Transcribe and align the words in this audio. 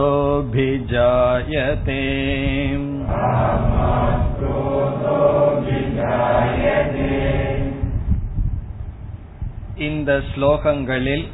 இந்த 9.86 10.10
ஸ்லோகங்களில் 10.30 11.24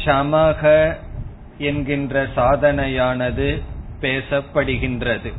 ஷமக 0.00 0.62
என்கின்ற 1.68 2.14
சாதனையானது 2.36 3.48
பேசப்படுகின்றது. 4.03 5.33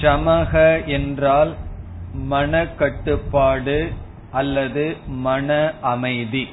சமக 0.00 0.52
என்றால் 0.86 1.56
மன 2.12 2.66
கட்டுப்பாடு 2.66 3.92
அல்லது 4.30 4.96
மன 5.06 5.72
அமைதி. 5.80 6.48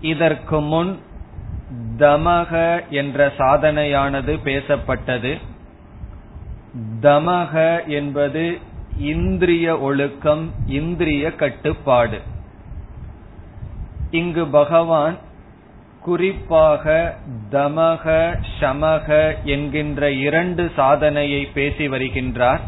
இதற்கு 0.00 0.60
முன் 0.60 0.98
தமக 1.98 2.80
என்ற 2.90 3.32
சாதனையானது 3.38 4.34
பேசப்பட்டது. 4.44 5.38
தமக 7.00 7.86
என்பது 7.86 8.58
இந்திரிய 8.98 9.78
ஒழுக்கம் 9.78 10.50
இந்திரிய 10.66 11.34
கட்டுப்பாடு. 11.34 12.20
இங்கு 14.10 14.46
பகவான் 14.46 15.18
குறிப்பாக 16.02 17.14
தமக 17.50 18.34
சமக 18.60 19.34
என்கின்ற 19.44 20.10
இரண்டு 20.12 20.70
சாதனையை 20.76 21.46
பேசி 21.46 21.88
வருகின்றார். 21.88 22.60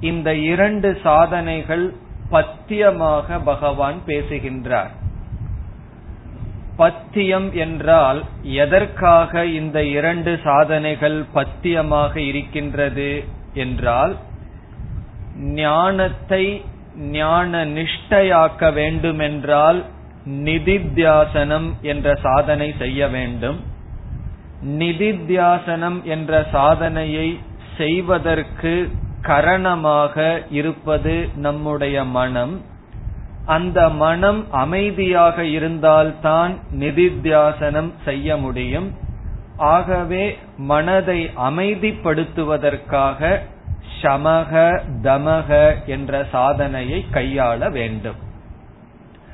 இந்த 0.00 0.34
இரண்டு 0.34 0.98
சாதனைகள் 1.02 1.94
பத்தியமாக 2.30 3.38
பகவான் 3.38 3.98
பேசுகின்றார். 4.06 4.90
பத்தியம் 6.76 7.52
என்றால் 7.52 8.24
எதற்காக 8.42 9.44
இந்த 9.44 9.84
இரண்டு 9.84 10.40
சாதனைகள் 10.44 11.24
பத்தியமாக 11.34 12.16
இருக்கின்றது 12.16 13.24
என்றால் 13.54 14.16
ஞானத்தை 15.36 16.64
ஞான 16.96 17.64
நிஷ்டையாக்க 17.64 18.72
வேண்டுமென்றால் 18.72 19.84
நிதித்தியாசனம் 20.26 21.80
என்ற 21.80 22.14
சாதனை 22.14 22.74
செய்ய 22.78 23.08
வேண்டும். 23.08 23.60
நிதித்தியாசனம் 24.66 26.02
என்ற 26.02 26.46
சாதனையை 26.52 27.38
செய்வதற்கு 27.76 28.90
கரணமாக 29.22 30.42
இருப்பது 30.50 31.28
நம்முடைய 31.34 32.04
மனம். 32.04 32.60
அந்த 33.46 33.88
மனம் 33.88 34.50
அமைதியாக 34.50 35.44
இருந்தால்தான் 35.44 36.58
நிதித்தியாசனம் 36.78 37.92
செய்ய 38.04 38.36
முடியும். 38.36 38.92
ஆகவே 39.56 40.38
மனதை 40.56 41.30
அமைதிப்படுத்துவதற்காக 41.36 43.38
சமக 44.02 44.80
தமக 45.02 45.74
என்ற 45.86 46.26
சாதனையை 46.32 47.04
கையாள 47.12 47.70
வேண்டும். 47.70 48.30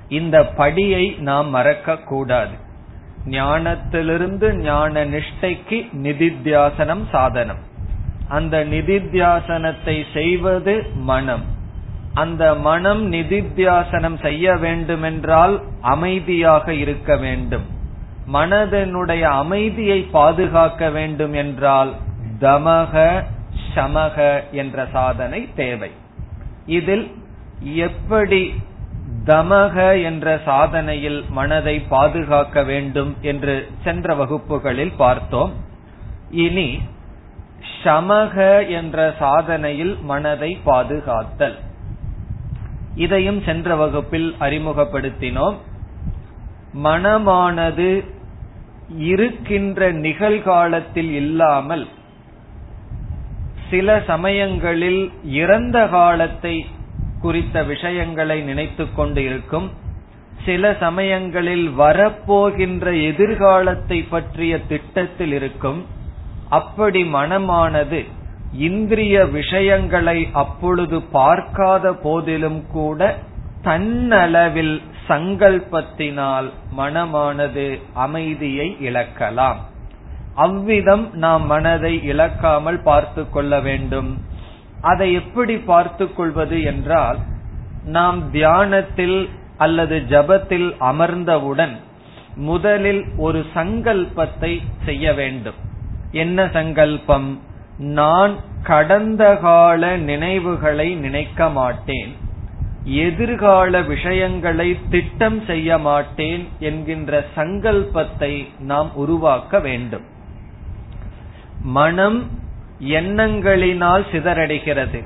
இந்த 0.08 0.52
படியை 0.56 1.18
நாம் 1.18 1.48
மறக்க 1.48 1.96
கூடாது. 1.96 2.66
ஞானத்திலிருந்து 3.26 4.54
ஞான 4.54 5.04
நிஷ்டைக்கு 5.04 5.88
நிதித்தியாசனம் 6.02 7.08
சாதனம். 7.10 7.58
அந்த 8.28 8.64
நிதித்தியாசனத்தை 8.64 10.04
செய்வது 10.12 10.86
மனம். 10.94 11.44
அந்த 12.14 12.54
மனம் 12.54 13.12
நிதித்தியாசனம் 13.12 14.20
செய்ய 14.22 14.56
வேண்டுமென்றால் 14.56 15.62
அமைதியாக 15.80 16.74
இருக்க 16.74 17.16
வேண்டும். 17.16 17.66
மனதனுடைய 18.32 19.20
அமைதியை 19.20 20.00
பாதுகாக்க 20.00 20.90
வேண்டும் 20.90 21.32
என்றால் 21.32 21.94
தமக 22.40 23.22
சமக 23.74 24.40
என்ற 24.50 24.86
சாதனை 24.92 25.48
தேவை. 25.54 25.90
இதில் 26.66 27.10
எப்படி 27.60 28.54
தமக 29.28 29.76
என்ற 30.02 30.26
சாதனையில் 30.46 31.20
மனதை 31.28 31.74
பாதுகாக்க 31.80 32.62
வேண்டும் 32.62 33.16
என்று 33.20 33.54
சென்ற 33.84 34.14
வகுப்புகளில் 34.14 34.92
பார்த்தோம். 34.96 35.52
இனி 36.30 36.68
சமக 37.84 38.36
என்ற 38.68 39.14
சாதனையில் 39.20 39.94
மனதை 40.02 40.58
பாதுகாத்தல். 40.66 41.56
இதையும் 42.94 43.40
சென்ற 43.42 43.76
வகுப்பில் 43.76 44.36
அறிமுகப்படுத்தினோம். 44.40 45.56
மனமானது 46.84 47.90
இருக்கின்ற 49.12 49.92
நிகழ்காலத்தில் 49.92 51.12
இல்லாமல் 51.12 51.86
சில 53.70 54.02
சமயங்களில் 54.06 55.12
இறந்த 55.24 55.78
காலத்தை 55.88 56.66
குறித்த 57.20 57.62
விஷயங்களை 57.62 58.40
நினைத்து 58.40 58.94
கொண்டு 58.94 59.24
இருக்கும். 59.24 59.68
சில 60.44 60.72
சமயங்களில் 60.80 61.66
வரப்போகின்ற 61.78 62.84
எதிர்காலத்தை 63.06 63.98
பற்றிய 64.02 64.52
திட்டத்தில் 64.66 65.32
இருக்கும். 65.32 65.80
அப்படி 66.48 67.02
மனமானது 67.04 68.00
இந்திரிய 68.52 69.24
விஷயங்களை 69.24 70.28
அப்பொழுது 70.32 71.02
பார்க்காத 71.02 71.92
போதிலும் 71.92 72.66
கூட 72.66 73.16
தன்னளவில் 73.64 74.76
சங்கல்பத்தினால் 75.08 76.48
மனமானது 76.76 77.66
அமைதியை 77.94 78.76
இழக்கலாம். 78.80 79.60
அவ்விதம் 80.34 81.04
நாம் 81.14 81.46
மனதை 81.46 81.92
இழக்காமல் 82.04 82.80
பார்த்து 82.82 83.30
கொள்ள 83.30 83.60
வேண்டும். 83.60 84.10
அதை 84.80 85.12
எப்படி 85.12 85.56
பார்த்து 85.56 86.14
கொள்வது 86.14 86.62
என்றால் 86.62 87.18
நாம் 87.84 88.30
தியானத்தில் 88.30 89.28
அல்லது 89.56 90.02
ஜபத்தில் 90.08 90.72
அமர்ந்தவுடன் 90.80 91.76
முதலில் 92.34 93.04
ஒரு 93.16 93.46
சங்கல்பத்தை 93.54 94.62
செய்ய 94.84 95.12
வேண்டும். 95.12 95.54
என்ன 96.12 96.48
சங்கல்பம்? 96.52 97.40
நான் 97.78 98.34
கடந்த 98.62 99.36
கால 99.36 99.96
நினைவுகளை 99.96 100.94
நினைக்க 100.94 101.48
மாட்டேன். 101.48 102.12
எதிர்கால 102.84 103.82
விஷயங்களை 103.82 104.78
திட்டம் 104.90 105.44
செய்ய 105.44 105.78
மாட்டேன் 105.78 106.48
என்கின்ற 106.58 107.24
சங்கல்பத்தை 107.36 108.48
நாம் 108.58 108.94
உருவாக்க 108.94 109.60
வேண்டும். 109.60 110.04
மனம் 111.62 112.37
எண்ணங்களினால் 112.82 114.04
சிதறடைகிறது. 114.12 115.02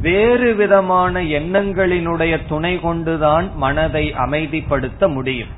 வேறு 0.00 0.54
விதமான 0.54 1.22
எண்ணங்களினுடைய 1.22 2.38
துணை 2.48 2.80
கொண்டுதான் 2.80 3.56
மனதை 3.56 4.14
அமைதிப்படுத்த 4.26 5.12
முடியும். 5.12 5.48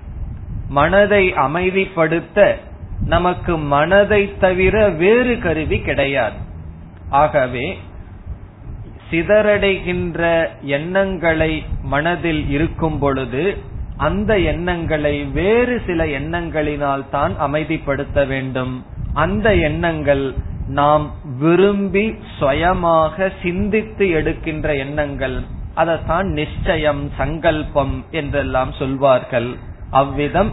மனதை 0.69 1.32
அமைதிப்படுத்த 1.32 2.55
நமக்கு 3.05 3.56
மனதை 3.56 4.38
தவிர 4.38 4.88
வேறு 4.88 5.38
கருவி 5.38 5.81
கிடையாது. 5.81 6.37
ஆகவே 7.11 7.79
சிதறடைகின்ற 9.11 10.49
எண்ணங்களை 10.62 11.64
மனதில் 11.82 12.50
இருக்கும் 12.50 12.99
பொழுது 12.99 13.56
அந்த 13.96 14.38
எண்ணங்களை 14.38 15.25
வேறு 15.25 15.82
சில 15.87 16.05
எண்ணங்களினால் 16.05 17.11
தான் 17.11 17.32
அமைதிப்படுத்த 17.41 18.26
வேண்டும். 18.26 18.84
அந்த 19.14 19.55
எண்ணங்கள் 19.55 20.34
நாம் 20.69 21.05
விரும்பி 21.38 22.05
சுயமாக 22.38 23.29
சிந்தித்து 23.43 24.09
எடுக்கின்ற 24.11 24.75
எண்ணங்கள் 24.75 25.37
அதைத்தான் 25.75 26.29
நிச்சயம் 26.32 27.03
சங்கல்பம் 27.17 28.05
என்றெல்லாம் 28.11 28.73
சொல்வார்கள். 28.73 29.50
அவ்விதம் 29.91 30.50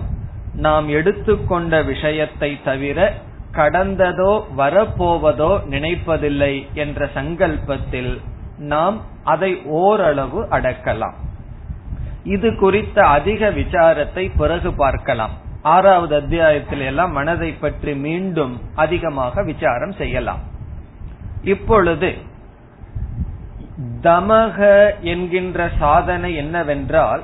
நாம் 0.56 0.88
எடுத்துக்கொண்ட 0.90 1.82
விஷயத்தை 1.84 2.52
தவிர 2.64 3.00
கடந்ததோ 3.52 4.34
வரப்போவதோ 4.58 5.52
நினைப்பதில்லை 5.70 6.54
என்ற 6.74 7.10
சங்கல்பத்தில் 7.14 8.14
நாம் 8.58 8.98
அதை 9.24 9.52
ஓரளவு 9.64 10.42
அடக்கலாம். 10.52 11.18
இது 12.24 12.56
குறித்த 12.56 12.98
அதிக 13.08 13.50
விசாரத்தை 13.50 14.32
பிறகு 14.38 14.74
பார்க்கலாம். 14.74 15.34
ஆறாவது 15.66 16.16
அத்தியாயத்தில் 16.16 16.80
எல்லாம் 16.80 17.12
மனதை 17.12 17.52
பற்றி 17.52 17.94
மீண்டும் 17.96 18.62
அதிகமாக 18.76 19.44
விசாரம் 19.44 19.92
செய்யலாம். 19.92 20.42
இப்பொழுது 21.44 22.10
தமக 24.02 24.58
என்கின்ற 25.02 25.70
சாதனை 25.80 26.36
என்னவென்றால் 26.36 27.24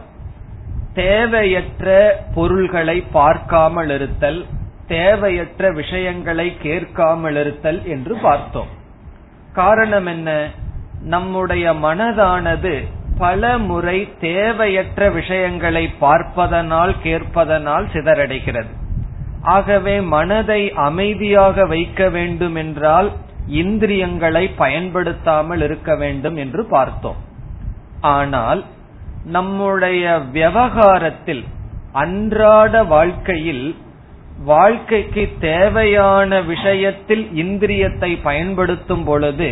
தேவையற்ற 0.94 1.86
பொருள்களை 2.34 2.98
பார்க்காமல் 3.12 3.90
இருத்தல் 3.90 4.46
தேவையற்ற 4.88 5.72
விஷயங்களை 5.72 6.58
கேட்காமல் 6.58 7.36
இருத்தல் 7.36 7.86
என்று 7.86 8.16
பார்த்தோம். 8.16 8.72
காரணம் 9.54 10.06
என்ன? 10.06 10.30
நம்முடைய 11.04 11.74
மனதானது 11.74 12.74
பல 13.24 13.50
முறை 13.70 13.98
தேவையற்ற 14.20 15.10
விஷயங்களை 15.18 15.84
பார்ப்பதனால் 16.04 16.94
கேட்பதனால் 17.04 17.88
சிதறடைகிறது. 17.94 18.72
ஆகவே 19.56 19.96
மனதை 20.16 20.62
அமைதியாக 20.88 21.66
வைக்க 21.74 22.10
வேண்டும் 22.10 22.58
என்றால் 22.64 23.10
இந்திரியங்களை 23.62 24.44
பயன்படுத்தாமல் 24.64 25.64
இருக்க 25.68 25.92
வேண்டும் 25.96 26.38
என்று 26.44 26.64
பார்த்தோம். 26.76 27.20
ஆனால் 28.16 28.62
நம்முடைய 29.38 30.04
விவகாரத்தில் 30.38 31.44
அன்றாட 32.04 32.84
வாழ்க்கையில் 32.94 33.66
வாழ்க்கைக்கு 34.46 35.24
தேவையான 35.40 36.42
விஷயத்தில் 36.52 37.26
இந்திரியத்தை 37.44 38.12
பயன்படுத்தும் 38.24 39.04
பொழுது 39.04 39.50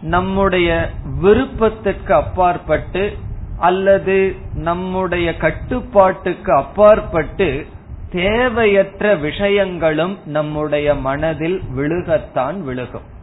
நம்முடைய 0.00 0.90
விருப்பத்துக்கு 1.20 2.14
அப்பாற்பட்டு 2.14 3.16
அல்லது 3.58 4.34
நம்முடைய 4.54 5.36
கட்டுப்பாட்டுக்கு 5.36 6.52
அப்பாற்பட்டு 6.52 7.66
தேவையற்ற 8.10 9.14
விஷயங்களும் 9.14 10.18
நம்முடைய 10.24 10.94
மனதில் 10.94 11.62
விழுகத்தான் 11.76 12.60
விழுகும். 12.68 13.14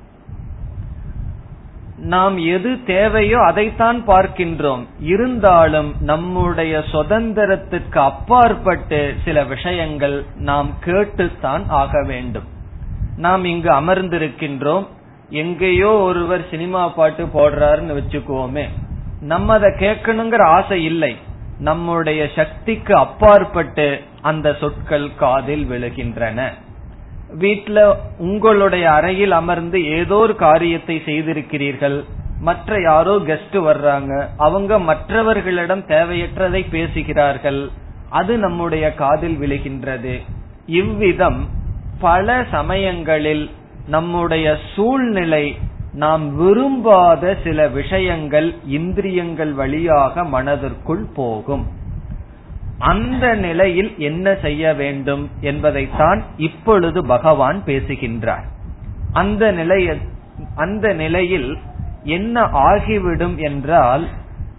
நாம் 1.98 2.38
எது 2.38 2.84
தேவையோ 2.84 3.40
அதைத்தான் 3.40 4.08
பார்க்கின்றோம். 4.08 4.86
இருந்தாலும் 5.00 5.94
நம்முடைய 6.00 6.84
சுதந்திரத்துக்கு 6.92 7.98
அப்பாற்பட்டு 7.98 9.14
சில 9.26 9.44
விஷயங்கள் 9.44 10.26
நாம் 10.36 10.70
கேட்டுத்தான் 10.80 11.64
ஆக 11.68 12.04
வேண்டும். 12.04 12.44
நாம் 13.18 13.46
இங்கு 13.46 13.70
அமர்ந்திருக்கின்றோம். 13.70 14.88
எங்கேயோ 15.42 15.92
ஒருவர் 16.08 16.44
சினிமா 16.50 16.82
பாட்டு 16.88 17.24
போடுறாருன்னு 17.26 17.94
வச்சுக்கோமே 18.00 18.66
நம்ம 19.32 19.54
அதை 19.54 19.70
கேட்கணுங்கிற 19.80 20.42
ஆசை 20.58 20.78
இல்லை. 20.84 21.14
நம்முடைய 21.60 22.22
சக்திக்கு 22.36 22.94
அப்பாற்பட்டு 22.96 23.86
அந்த 24.22 24.48
சொற்கள் 24.60 25.08
காதில் 25.16 25.64
விழுகின்றன. 25.72 26.40
வீட்டில் 27.44 27.86
உங்களுடைய 28.18 28.86
அறையில் 28.92 29.32
அமர்ந்து 29.32 29.80
ஏதோ 30.00 30.18
ஒரு 30.26 30.36
காரியத்தை 30.36 30.96
செய்திருக்கிறீர்கள். 31.06 31.98
மற்ற 32.40 32.82
யாரோ 32.82 33.16
கெஸ்ட் 33.30 33.58
வர்றாங்க. 33.70 34.14
அவங்க 34.38 34.80
மற்றவர்களிடம் 34.90 35.84
தேவையற்றதை 35.88 36.62
பேசுகிறார்கள். 36.70 37.62
அது 38.10 38.34
நம்முடைய 38.38 38.86
காதில் 38.94 39.38
விழுகின்றது. 39.40 40.16
இவ்விதம் 40.82 41.42
பல 42.00 42.28
சமயங்களில் 42.52 43.46
நம்முடைய 43.88 44.58
சூழ்நிலை 44.76 45.58
நாம் 45.94 46.36
விரும்பாத 46.36 47.38
சில 47.44 47.68
விஷயங்கள் 47.68 48.54
இந்திரியங்கள் 48.66 49.54
வழியாக 49.54 50.24
மனதிற்குள் 50.24 51.06
போகும். 51.16 51.68
அந்த 52.78 53.36
நிலையில் 53.36 53.94
என்ன 53.98 54.36
செய்ய 54.42 54.74
வேண்டும் 54.74 55.30
என்பதைத்தான் 55.42 56.24
இப்பொழுது 56.38 57.06
பகவான் 57.06 57.64
பேசுகின்றார். 57.66 58.46
அந்த 59.12 59.52
நிலைய 59.52 59.96
அந்த 60.56 60.94
நிலையில் 60.94 61.58
என்ன 62.04 62.42
ஆகிவிடும் 62.42 63.38
என்றால் 63.38 64.08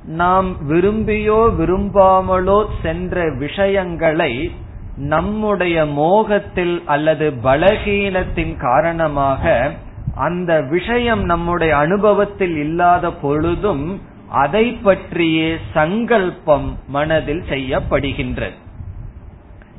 நாம் 0.05 0.71
விரும்பியோ 0.71 1.41
விரும்பாமலோ 1.59 2.67
சென்ற 2.82 3.35
விஷயங்களை 3.38 4.50
நம்முடைய 4.96 5.87
மோகத்தில் 5.87 6.82
அல்லது 6.87 7.32
பலகீனத்தின் 7.43 8.56
காரணமாக 8.56 9.70
அந்த 10.14 10.61
விஷயம் 10.61 11.25
நம்முடைய 11.25 11.76
அனுபவத்தில் 11.76 12.56
இல்லாத 12.56 13.12
பொழுதும் 13.12 14.00
அதை 14.29 14.73
பற்றியே 14.73 15.56
சங்கல்பம் 15.73 16.79
மனதில் 16.87 17.44
செய்யப்படுகின்றது. 17.50 18.52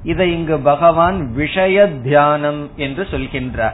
இதை 0.04 0.34
இங்கு 0.34 0.60
பகவான் 0.60 1.32
விஷய 1.34 1.88
தியானம் 1.88 2.70
என்று 2.76 3.04
சொல்கின்றார். 3.04 3.74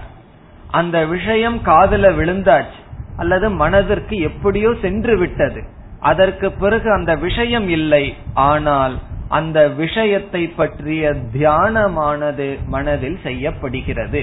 அந்த 0.72 1.06
விஷயம் 1.06 1.62
காதல 1.62 2.10
விழுந்தாச்சு 2.10 2.80
அல்லது 3.18 3.50
மனதிற்கு 3.50 4.18
எப்படியோ 4.18 4.74
சென்று 4.82 5.18
விட்டது. 5.18 5.64
அதற்கு 6.00 6.52
பிறகு 6.52 6.92
அந்த 6.92 7.16
விஷயம் 7.16 7.70
இல்லை 7.70 8.14
ஆனால் 8.34 8.98
அந்த 9.38 9.58
விஷயத்தை 9.82 10.44
பற்றிய 10.60 11.12
தியானமானது 11.36 12.48
மனதில் 12.74 13.20
செய்யப்படுகிறது. 13.24 14.22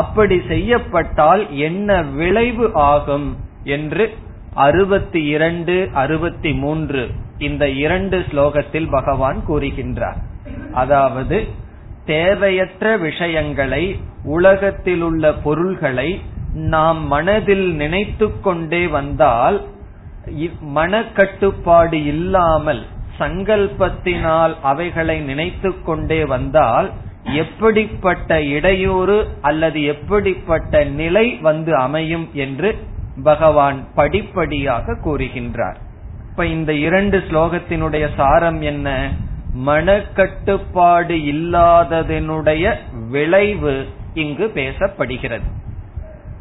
அப்படி 0.00 0.36
செய்யப்பட்டால் 0.48 1.42
என்ன 1.68 2.02
விளைவு 2.18 2.66
ஆகும் 2.90 3.28
என்று 3.76 4.04
அறுபத்தி 4.66 5.20
இரண்டு 5.34 5.74
அறுபத்தி 6.02 6.52
மூன்று 6.62 7.02
இந்த 7.38 7.64
இரண்டு 7.84 8.18
ஸ்லோகத்தில் 8.28 8.88
பகவான் 8.90 9.40
கூறுகின்றார். 9.48 10.20
அதாவது 10.72 11.38
தேவையற்ற 12.06 12.84
விஷயங்களை 12.98 13.84
உலகத்தில் 14.36 15.02
உள்ள 15.08 15.24
பொருள்களை 15.44 16.10
நாம் 16.74 17.00
மனதில் 17.06 17.66
நினைத்து 17.74 18.26
கொண்டே 18.40 18.82
வந்தால் 18.96 19.58
மனக்கட்டுப்பாடு 20.76 21.98
இல்லாமல் 22.12 22.82
சங்கல்பத்தினால் 23.20 24.54
அவைகளை 24.62 25.20
நினைத்து 25.20 25.82
கொண்டே 25.82 26.24
வந்தால் 26.24 26.90
எப்படிப்பட்ட 27.24 28.42
இடையூறு 28.42 29.28
அல்லது 29.40 29.82
எப்படிப்பட்ட 29.84 30.84
நிலை 30.84 31.38
வந்து 31.42 31.76
அமையும் 31.76 32.30
என்று 32.32 32.78
பகவான் 33.22 33.94
படிப்படியாக 33.94 34.96
கூறுகின்றார். 35.04 35.76
இப்ப 36.30 36.46
இந்த 36.46 36.72
இரண்டு 36.72 37.18
ஸ்லோகத்தினுடைய 37.18 38.08
சாரம் 38.16 38.62
என்ன? 38.62 39.10
மனக்கட்டுப்பாடு 39.66 41.16
இல்லாததனுடைய 41.32 42.74
விளைவு 43.08 43.88
இங்கு 44.14 44.50
பேசப்படுகிறது. 44.54 45.48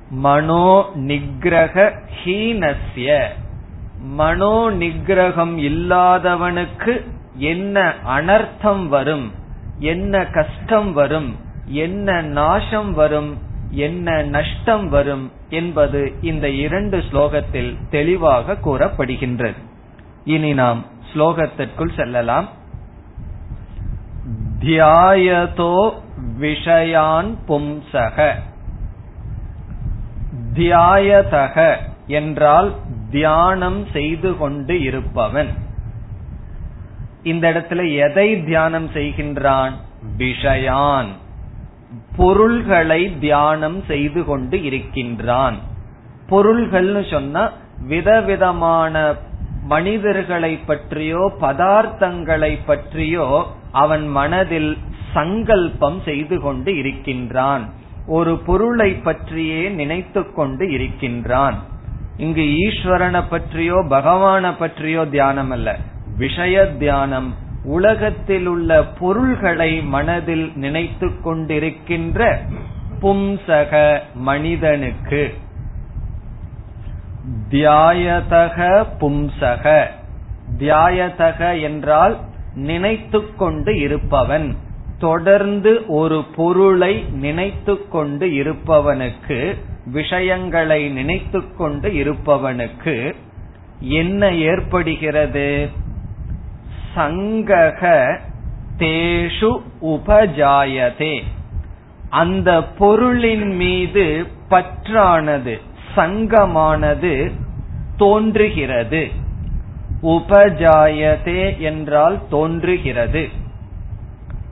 மனோ 0.09 0.85
நிகிரக 0.95 1.91
ஹீனஸ்ய. 2.23 3.27
மனோ 4.01 4.69
நிகிரகம் 4.69 5.55
இல்லாதவனுக்கு 5.57 7.05
என்ன 7.37 7.93
அனர்த்தம் 8.07 8.87
வரும் 8.87 9.31
என்ன 9.79 10.25
கஷ்டம் 10.25 10.93
வரும் 10.93 11.35
என்ன 11.65 12.21
நாசம் 12.21 12.93
வரும் 12.93 13.37
என்ன 13.71 14.21
நஷ்டம் 14.21 14.89
வரும் 14.89 15.31
என்பது 15.49 16.13
இந்த 16.21 16.49
இரண்டு 16.49 16.97
ஸ்லோகத்தில் 16.97 17.77
தெளிவாக 17.89 18.53
கூறப்படுகின்றது. 18.53 19.55
இனி 20.23 20.53
நாம் 20.53 20.85
ஸ்லோகத்திற்குள் 21.13 21.95
செல்லலாம். 21.95 22.49
தியாயதோ 24.59 25.91
விஷயான் 26.39 27.35
பும்சக 27.47 28.33
தியாயதக 30.53 31.75
என்றால் 32.07 32.73
தியானம் 33.11 33.85
செய்து 33.93 34.37
கொண்டு 34.37 34.81
இருப்பவன். 34.81 35.49
இந்த 37.23 37.51
இடத்துல 37.51 38.09
எதை 38.09 38.43
தியானம் 38.43 38.89
செய்கின்றான்? 38.89 39.71
விஷயான். 40.17 41.05
பொருள்களை 42.15 43.19
தியானம் 43.19 43.83
செய்து 43.87 44.25
கொண்டு 44.25 44.63
இருக்கின்றான். 44.63 45.55
பொருள்கள்னு 46.29 47.11
சொன்னா 47.11 47.51
விதவிதமான 47.87 49.15
மனிதர்களை 49.63 50.57
பற்றியோ 50.57 51.31
பதார்த்தங்களை 51.41 52.57
பற்றியோ 52.65 53.53
அவன் 53.71 54.07
மனதில் 54.07 54.77
சங்கல்பம் 55.13 56.01
செய்து 56.05 56.41
கொண்டு 56.41 56.77
இருக்கின்றான். 56.77 57.69
ஒரு 58.07 58.37
பொருளை 58.37 58.93
பற்றியே 58.93 59.69
நினைத்து 59.69 60.33
கொண்டு 60.33 60.71
இருக்கின்றான். 60.71 61.77
இங்கு 62.19 62.41
ஈஸ்வரனை 62.41 63.23
பற்றியோ 63.29 63.75
பகவான 63.89 64.53
பற்றியோ 64.57 65.05
தியானம் 65.05 65.51
அல்ல. 65.51 65.77
விஷய 66.17 66.65
தியானம் 66.65 67.35
உலகத்தில் 67.63 68.45
உள்ள 68.45 68.83
பொருள்களை 68.83 69.81
மனதில் 69.81 70.51
நினைத்து 70.55 71.07
கொண்டிருக்கின்ற 71.07 72.37
பும்சக 73.01 73.99
மனிதனுக்கு. 74.13 75.33
தியாயதக 77.49 78.85
பும்சக. 78.99 79.85
தியாயதக 80.57 81.61
என்றால் 81.61 82.17
நினைத்து 82.55 83.35
கொண்டு 83.35 83.79
இருப்பவன். 83.79 84.55
தொடர்ந்து 84.99 85.85
ஒரு 85.87 86.25
பொருளை 86.35 87.05
நினைத்து 87.11 87.87
கொண்டு 87.87 88.25
இருப்பவனுக்கு 88.27 89.41
விஷயங்களை 89.91 90.89
நினைத்து 90.89 91.55
கொண்டு 91.55 91.89
இருப்பவனுக்கு 91.89 93.15
என்ன 93.79 94.31
ஏற்படுகிறது? 94.31 95.69
சங்கக 96.95 98.17
தேஷு 98.77 99.61
உபஜாயதே. 99.81 101.23
அந்த 102.09 102.63
பொருளின் 102.63 103.55
மீது 103.55 104.27
பற்றானது 104.49 105.59
சங்கமானது 105.95 107.31
தோன்றுகிறது. 107.97 109.07
உபஜாயதே 110.03 111.57
என்றால் 111.57 112.19
தோன்றுகிறது. 112.29 113.27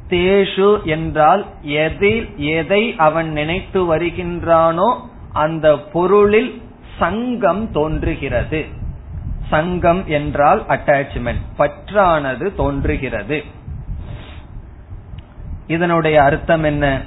தேஷு 0.09 0.83
என்றால் 0.83 1.45
எதில் 1.61 2.37
எதை 2.37 2.93
அவன் 2.97 3.31
நினைத்து 3.31 3.95
வருகின்றானோ 3.95 4.89
அந்த 5.37 5.77
பொருளில் 5.77 6.61
சங்கம் 6.99 7.71
தோன்றுகிறது. 7.71 8.65
சங்கம் 9.49 10.03
என்றால் 10.07 10.61
அட்டாச்மெண்ட் 10.67 11.43
பற்றானது 11.57 12.55
தோன்றுகிறது. 12.55 13.43
இதனுடைய 15.67 16.23
அர்த்தம் 16.23 16.63
என்ன? 16.63 17.01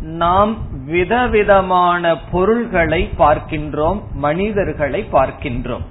நாம் 0.00 0.56
விதவிதமான 0.84 2.16
பொருள்களை 2.30 3.10
பார்க்கின்றோம் 3.18 4.00
மனிதர்களை 4.14 5.06
பார்க்கின்றோம். 5.12 5.84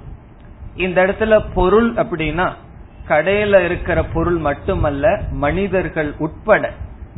இந்த 0.76 1.06
இடத்துல 1.06 1.44
பொருள் 1.54 1.92
அப்படின்னா 1.94 2.52
கடையில 3.08 3.64
இருக்கிற 3.64 4.04
பொருள் 4.04 4.36
மட்டுமல்ல 4.36 5.20
மனிதர்கள் 5.30 6.14
உட்பட. 6.18 6.70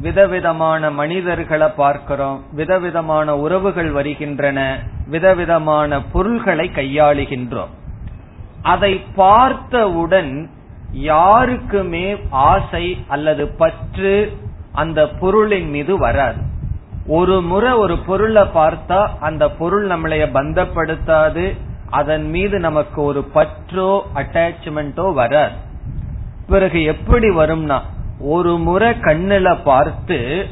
விதவிதமான 0.03 0.91
மனிதர்களை 0.91 1.69
பார்க்கிறோம். 1.69 2.45
விதவிதமான 2.53 3.37
உறவுகள் 3.37 3.91
வருகின்றன. 3.91 4.79
விதவிதமான 5.07 6.03
பொருள்களை 6.03 6.71
கையாளுகின்றோம். 6.75 7.73
அதை 8.63 8.93
பார்த்தவுடன் 9.15 10.51
யாருக்குமே 10.93 12.17
ஆசை 12.31 13.05
அல்லது 13.09 13.49
பற்று 13.49 14.37
அந்த 14.73 15.09
பொருளின் 15.09 15.71
மீது 15.71 15.99
வராது. 15.99 16.41
ஒரு 17.07 17.41
முறை 17.41 17.73
ஒரு 17.73 17.99
பொருளை 17.99 18.43
பார்த்தா 18.43 19.09
அந்த 19.21 19.51
பொருள் 19.51 19.87
நம்மளைய 19.87 20.27
பந்தப்படுத்தாது. 20.35 21.57
அதன் 21.91 22.29
மீது 22.31 22.59
நமக்கு 22.59 23.03
ஒரு 23.03 23.31
பற்றோ 23.35 24.03
அட்டாச்மெண்டோ 24.15 25.13
வராது. 25.13 25.55
பிறகு 26.47 26.83
எப்படி 26.83 27.29
வரும்னா 27.29 27.81
ஒரு 28.23 28.59
முறை 28.59 28.91
கண்ணுல 28.91 29.63
பார்த்து 29.65 30.47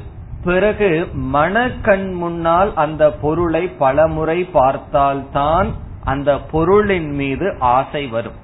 பிறகு 0.45 1.09
மனக்கண் 1.13 2.13
முன்னால் 2.13 2.75
அந்த 2.75 3.13
பொருளை 3.13 3.69
பல 3.69 4.07
முறை 4.07 4.45
பார்த்தால்தான் 4.45 5.75
அந்த 6.05 6.39
பொருளின் 6.39 7.11
மீது 7.11 7.57
ஆசை 7.59 8.07
வரும். 8.07 8.39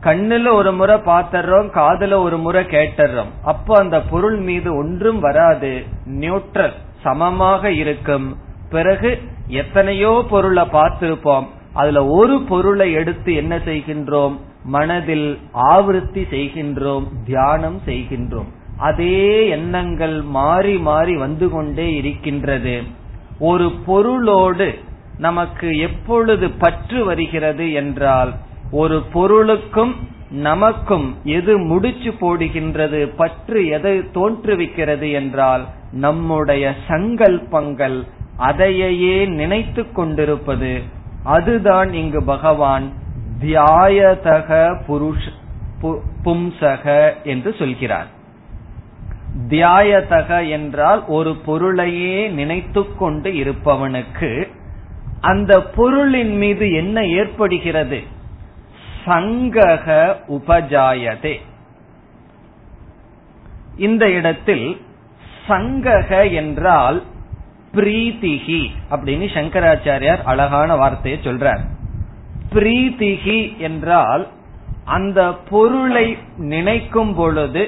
கண்ணுல 0.00 0.52
ஒரு 0.52 0.72
முறை 0.72 0.96
பார்த்தர்றோம் 0.96 1.68
காதுல 1.74 2.22
ஒரு 2.22 2.38
முறை 2.38 2.64
கேட்டுறோம். 2.64 3.30
அப்போ 3.44 3.78
அந்த 3.78 4.00
பொருள் 4.00 4.36
மீது 4.36 4.76
ஒன்றும் 4.76 5.20
வராது. 5.20 5.84
நியூட்ரல் 6.06 6.72
சமமாக 7.02 7.70
இருக்கும். 7.70 8.36
பிறகு 8.70 9.20
எத்தனையோ 9.46 10.24
பொருளை 10.30 10.64
பார்த்திருப்போம். 10.64 11.46
அதுல 11.72 12.06
ஒரு 12.06 12.42
பொருளை 12.48 12.92
எடுத்து 12.92 13.34
என்ன 13.34 13.56
செய்கின்றோம்? 13.56 14.38
மனதில் 14.64 15.38
ஆவருத்தி 15.54 16.22
செய்கின்றோம் 16.30 17.06
தியானம் 17.24 17.80
செய்கின்றோம். 17.86 18.50
அதே 18.76 19.48
எண்ணங்கள் 19.48 20.22
மாறி 20.22 20.76
மாறி 20.76 21.16
வந்து 21.16 21.50
கொண்டே 21.50 21.94
இருக்கின்றது. 21.94 22.82
ஒரு 23.38 23.72
பொருளோடு 23.86 24.74
நமக்கு 25.18 25.78
எப்பொழுது 25.78 26.50
பற்று 26.50 27.04
வருகிறது 27.04 27.72
என்றால் 27.72 28.32
ஒரு 28.70 29.02
பொருளுக்கும் 29.12 29.94
நமக்கும் 30.30 31.16
எது 31.24 31.58
முடிச்சு 31.58 32.14
போடுகின்றது 32.20 33.10
பற்று 33.16 33.66
எதை 33.66 33.98
தோற்றுவிக்கிறது 33.98 35.12
என்றால் 35.12 35.66
நம்முடைய 35.92 36.74
சங்கல்பங்கள் 36.88 38.06
அதையே 38.36 39.26
நினைத்து 39.26 39.92
கொண்டிருப்பது. 39.92 40.82
அதுதான் 41.24 41.92
இங்கு 41.92 42.24
பகவான் 42.24 42.92
தியாயதக 43.42 44.76
புருஷ 44.88 45.28
பும்சக 46.24 47.12
என்று 47.24 47.54
சொல்கிறார். 47.58 48.06
தியாயதக 49.48 50.50
என்றால் 50.50 51.06
ஒரு 51.06 51.36
பொருளையே 51.36 52.28
நினைத்து 52.28 52.96
கொண்டு 52.96 53.30
இருப்பவனுக்கு 53.30 54.48
அந்த 55.20 55.62
பொருளின் 55.62 56.36
மீது 56.36 56.72
என்ன 56.72 57.04
ஏற்படுகிறது? 57.04 58.02
சங்கக 59.04 60.16
உபஜாயதே. 60.28 61.40
இந்த 63.76 64.10
இடத்தில் 64.10 64.80
சங்கக 65.48 66.32
என்றால் 66.32 67.02
பிரீத்திகி 67.74 68.70
அப்படின்னு 68.90 69.26
சங்கராச்சாரியார் 69.34 70.22
அழகான 70.22 70.76
வார்த்தையை 70.76 71.20
சொல்றார். 71.24 71.62
பிரீதிகி 72.54 73.58
என்றால் 73.58 74.28
அந்த 74.84 75.20
பொருளை 75.50 76.18
நினைக்கும் 76.36 77.14
பொழுது 77.14 77.62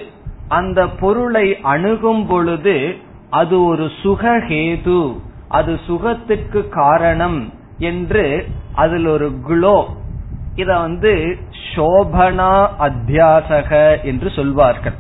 அந்த 0.49 0.88
பொருளை 0.88 1.47
அணுகும் 1.62 2.26
பொழுது 2.26 2.97
அது 3.31 3.64
ஒரு 3.64 3.91
சுகஹேது 4.03 5.17
அது 5.49 5.81
சுகத்துக்கு 5.87 6.69
காரணம் 6.69 7.53
என்று 7.79 8.47
அதில் 8.75 9.07
ஒரு 9.07 9.29
குளோ 9.49 9.85
இத 10.55 10.79
வந்து 10.79 11.38
சோபனா 11.75 12.53
அத்தியாசக 12.79 14.03
என்று 14.03 14.31
சொல்வார்கள். 14.31 14.97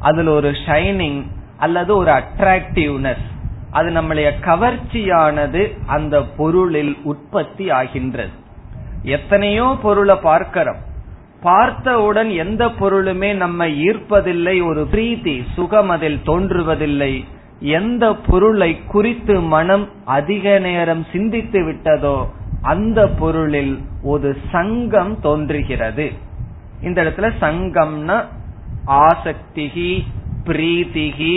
அதில் 0.00 0.26
ஒரு 0.26 0.50
ஷைனிங் 0.50 1.20
அல்லது 1.58 1.96
ஒரு 1.96 2.10
அட்ராக்டிவ்னஸ் 2.10 3.24
அது 3.70 3.88
நம்மளைய 3.90 4.28
கவர்ச்சியானது 4.40 5.62
அந்த 5.86 6.22
பொருளில் 6.36 6.96
உற்பத்தி 7.02 7.70
ஆகின்றது. 7.70 8.34
எத்தனையோ 9.06 9.66
பொருளை 9.82 10.16
பார்க்கிறோம். 10.22 10.80
பார்த்தவுடன் 11.40 12.30
எந்த 12.30 12.66
பொருளுமே 12.66 13.30
நம்மை 13.34 13.68
ஈர்ப்பதில்லை 13.88 14.56
ஒரு 14.66 14.82
பிரீத்தி 14.92 15.34
சுகம் 15.54 15.88
அதில் 15.88 16.20
தோன்றுவதில்லை. 16.26 17.24
எந்த 17.60 18.04
பொருளை 18.26 18.70
குறித்து 18.86 19.34
மனம் 19.40 19.84
அதிக 20.04 20.58
நேரம் 20.58 21.06
சிந்தித்து 21.12 21.60
விட்டதோ 21.60 22.16
அந்த 22.62 23.08
பொருளில் 23.18 23.74
ஒரு 24.02 24.30
சங்கம் 24.52 25.20
தோன்றுகிறது. 25.20 26.06
இந்த 26.82 26.98
இடத்துல 27.02 27.30
சங்கம்னா 27.40 28.18
ஆசக்திகி 28.86 29.92
பிரீத்திகி 30.44 31.36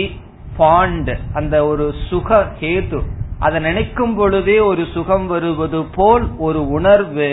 பாண்ட் 0.57 1.11
அந்த 1.33 1.55
ஒரு 1.65 1.85
சுக 2.09 2.47
கேது. 2.59 2.99
அதை 3.39 3.59
நினைக்கும் 3.61 4.15
பொழுதே 4.15 4.59
ஒரு 4.59 4.83
சுகம் 4.93 5.27
வருவது 5.27 5.83
போல் 5.95 6.25
ஒரு 6.37 6.61
உணர்வு 6.67 7.29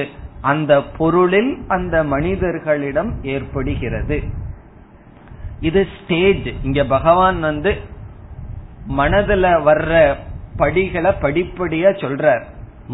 அந்த 0.46 0.82
பொருளில் 0.98 1.52
அந்த 1.68 2.04
மனிதர்களிடம் 2.04 3.12
ஏற்படுகிறது. 3.22 4.22
இது 5.60 5.86
ஸ்டேஜ் 5.96 6.48
இங்க 6.62 6.84
பகவான் 6.84 7.40
வந்து 7.40 7.74
மனதுல 8.98 9.44
வர்ற 9.68 10.14
படிகளை 10.56 11.12
படிப்படியா 11.22 11.90
சொல்றார். 12.02 12.44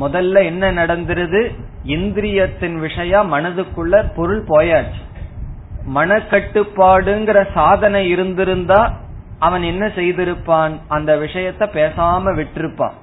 முதல்ல 0.01 0.45
என்ன 0.45 0.73
நடந்துருது? 0.73 1.41
இந்திரியத்தின் 1.87 2.79
விஷயம் 2.79 3.33
மனதுக்குள்ள 3.33 4.13
பொருள் 4.17 4.45
போயாச்சு. 4.45 5.03
மனக்கட்டுப்பாடுங்கிற 5.95 7.47
சாதனை 7.55 8.09
இருந்திருந்தா 8.09 8.81
அவன் 9.39 9.63
என்ன 9.63 9.87
செய்திருப்பான்? 9.87 10.81
அந்த 10.89 11.17
விஷயத்த 11.17 11.69
பேசாம 11.77 12.33
விட்டிருப்பான். 12.39 12.97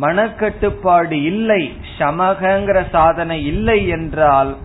மனக்கட்டுப்பாடு 0.00 1.10
இல்லை 1.10 1.72
சமகங்கிற 1.98 2.88
சாதனை 2.90 3.46
இல்லை 3.46 3.88
என்றால் 3.88 4.56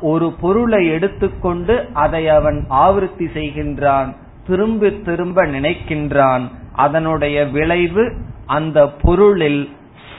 ஒரு 0.00 0.32
பொருளை 0.40 0.86
எடுத்துக்கொண்டு 0.88 1.88
அதை 1.92 2.28
அவன் 2.28 2.66
ஆவருத்தி 2.70 3.26
செய்கின்றான் 3.34 4.16
திரும்ப 4.46 4.88
திரும்ப 4.88 5.46
நினைக்கின்றான். 5.46 6.44
அதனுடைய 6.72 7.46
விளைவு 7.46 8.04
அந்த 8.46 8.88
பொருளில் 8.88 9.62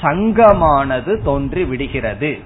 சங்கமானது 0.01 1.23
தோன்றி 1.23 1.65
விடுகிறது. 1.65 2.37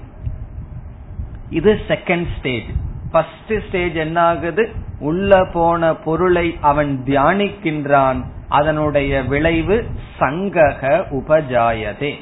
இது 1.49 1.79
செகண்ட் 1.87 2.27
ஸ்டேஜ் 2.37 2.69
ஃபர்ஸ்ட் 3.11 3.53
ஸ்டேஜ் 3.67 3.93
என்ன 3.93 4.21
ஆகுது 4.21 4.69
உள்ள 4.99 5.49
போன 5.53 5.95
பொருளை 5.95 6.57
அவன் 6.61 7.03
தியானிக்கின்றான். 7.05 8.19
அதனுடைய 8.51 9.23
விளைவு 9.23 9.85
சங்கக 10.19 11.03
உபஜாயதே. 11.11 12.13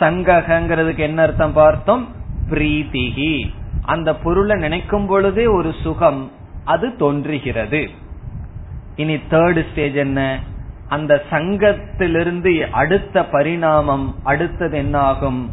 சங்ககங்கிறதுக்கு 0.00 0.98
என்ன 0.98 1.22
அர்த்தம் 1.22 1.52
பார்த்தோம்? 1.52 2.08
பிரீத்திகி. 2.50 3.54
அந்த 3.82 4.14
பொருளை 4.14 4.60
நினைக்கும் 4.60 5.06
பொழுதே 5.06 5.46
ஒரு 5.46 5.74
சுகம் 5.82 6.32
அது 6.64 6.96
தோன்றுகிறது. 6.96 7.90
இனி 8.96 9.16
தேர்ட் 9.16 9.70
ஸ்டேஜ் 9.70 9.94
என்ன? 9.94 10.40
அந்த 10.88 11.22
சங்கத்திலிருந்து 11.30 12.70
அடுத்த 12.70 13.24
பரிணாமம் 13.24 14.14
அடுத்தது 14.22 14.76
என்னாகும்? 14.76 15.50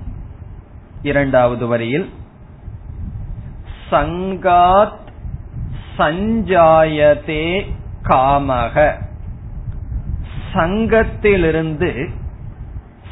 இரண்டாவது 1.01 1.67
வரியில் 1.67 2.09
சங்காத் 3.91 5.03
சஞ்சாயதே 5.97 7.71
காமக. 8.03 9.04
சங்கத்திலிருந்து 10.55 12.09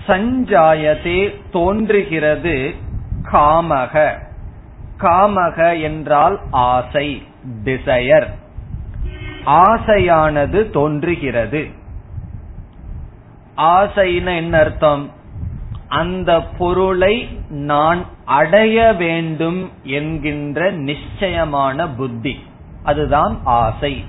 சஞ்சாயதே 0.08 1.42
தோன்றுகிறது 1.52 2.74
காமக. 3.32 4.22
காமக 4.98 5.82
என்றால் 5.82 6.40
ஆசை 6.52 7.28
டிசையர் 7.64 8.28
ஆசையானது 9.46 10.70
தோன்றுகிறது. 10.70 11.68
ஆசைன்னு 13.58 14.36
என்ன 14.36 14.60
அர்த்தம்? 14.60 15.12
அந்த 15.88 16.42
பொருளை 16.42 17.40
நான் 17.50 18.06
அடைய 18.26 18.94
வேண்டும் 18.94 19.72
என்கின்ற 19.84 20.72
நிச்சயமான 20.72 21.90
புத்தி. 21.90 22.44
அதுதான் 22.84 23.42
ஆசை. 23.44 24.06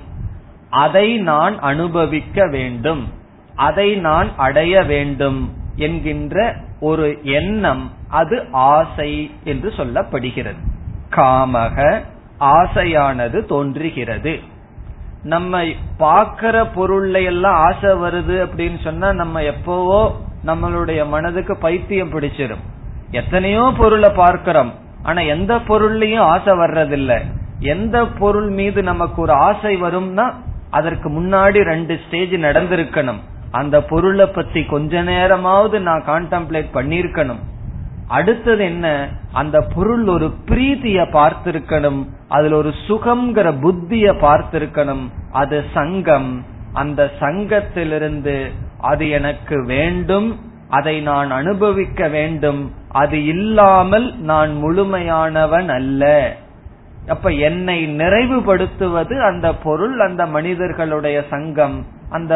அதை 0.69 1.17
நான் 1.17 1.59
அனுபவிக்க 1.59 2.47
வேண்டும். 2.47 3.23
அதை 3.55 3.95
நான் 3.95 4.27
அடைய 4.37 4.83
வேண்டும் 4.83 5.53
என்கின்ற 5.75 6.55
ஒரு 6.79 7.19
எண்ணம் 7.23 7.91
அது 8.09 8.45
ஆசை 8.51 9.31
என்று 9.43 9.73
சொல்லப்படுகிறது. 9.77 10.61
காமக 11.11 12.01
ஆசையானது 12.39 13.45
தோன்றுகிறது. 13.45 14.39
நம்ம 15.23 15.61
பாக்கிற 15.99 16.67
பொருள்ல 16.75 17.23
எல்லாம் 17.23 17.55
ஆசை 17.55 17.89
வருது 17.89 18.35
அப்படின்னு 18.45 18.83
சொன்னா 18.83 19.13
நம்ம 19.13 19.43
எப்பவோ 19.43 20.15
நம்மளுடைய 20.45 21.07
மனதுக்கு 21.07 21.57
பைத்தியம் 21.57 22.11
பிடிச்சிடும் 22.11 22.63
எத்தனையோ 23.11 23.73
பொருளை 23.77 24.09
பார்க்கிறோம். 24.09 24.73
ஆனா 25.03 25.21
எந்த 25.21 25.55
பொருள்லயும் 25.55 26.27
ஆசை 26.33 26.53
வர்றதில்ல. 26.53 27.19
எந்த 27.59 28.05
பொருள் 28.05 28.49
மீது 28.49 28.83
நமக்கு 28.83 29.21
ஒரு 29.21 29.33
ஆசை 29.33 29.81
வரும்னா 29.81 30.33
அதற்கு 30.69 31.09
முன்னாடி 31.09 31.63
ரெண்டு 31.63 31.99
ஸ்டேஜ் 32.07 32.29
நடந்திருக்கணும். 32.29 33.21
அந்த 33.55 33.83
பொருளை 33.83 34.25
பத்தி 34.25 34.63
கொஞ்ச 34.63 35.01
நேரமாவது 35.01 35.79
நான் 35.79 36.03
கான்டம்ப்ளேட் 36.07 36.71
பண்ணிருக்கணும் 36.73 37.41
அடுத்தது 38.07 38.63
என்ன? 38.63 39.09
அந்த 39.33 39.61
பொருள் 39.61 40.07
ஒரு 40.07 40.33
பிரீத்திய 40.45 40.99
பார்த்திருக்கணும். 41.13 42.05
அதுல 42.27 42.55
ஒரு 42.55 42.71
சுகம்ங்கிற 42.87 43.47
புத்திய 43.61 44.13
பார்த்திருக்கணும். 44.21 45.05
அது 45.31 45.63
சங்கம். 45.73 46.45
அந்த 46.73 47.11
சங்கத்திலிருந்து 47.19 48.51
அது 48.79 49.09
எனக்கு 49.09 49.65
வேண்டும். 49.65 50.39
அதை 50.69 51.01
நான் 51.01 51.31
அனுபவிக்க 51.31 52.07
வேண்டும். 52.07 52.71
அது 52.91 53.25
இல்லாமல் 53.25 54.17
நான் 54.19 54.51
முழுமையானவன் 54.63 55.69
அல்ல. 55.69 56.35
அப்ப 57.07 57.29
என்னை 57.29 57.77
நிறைவுபடுத்துவது 57.97 59.15
அந்த 59.21 59.55
பொருள் 59.55 59.99
அந்த 59.99 60.25
மனிதர்களுடைய 60.25 61.23
சங்கம். 61.29 61.85
அந்த 62.09 62.33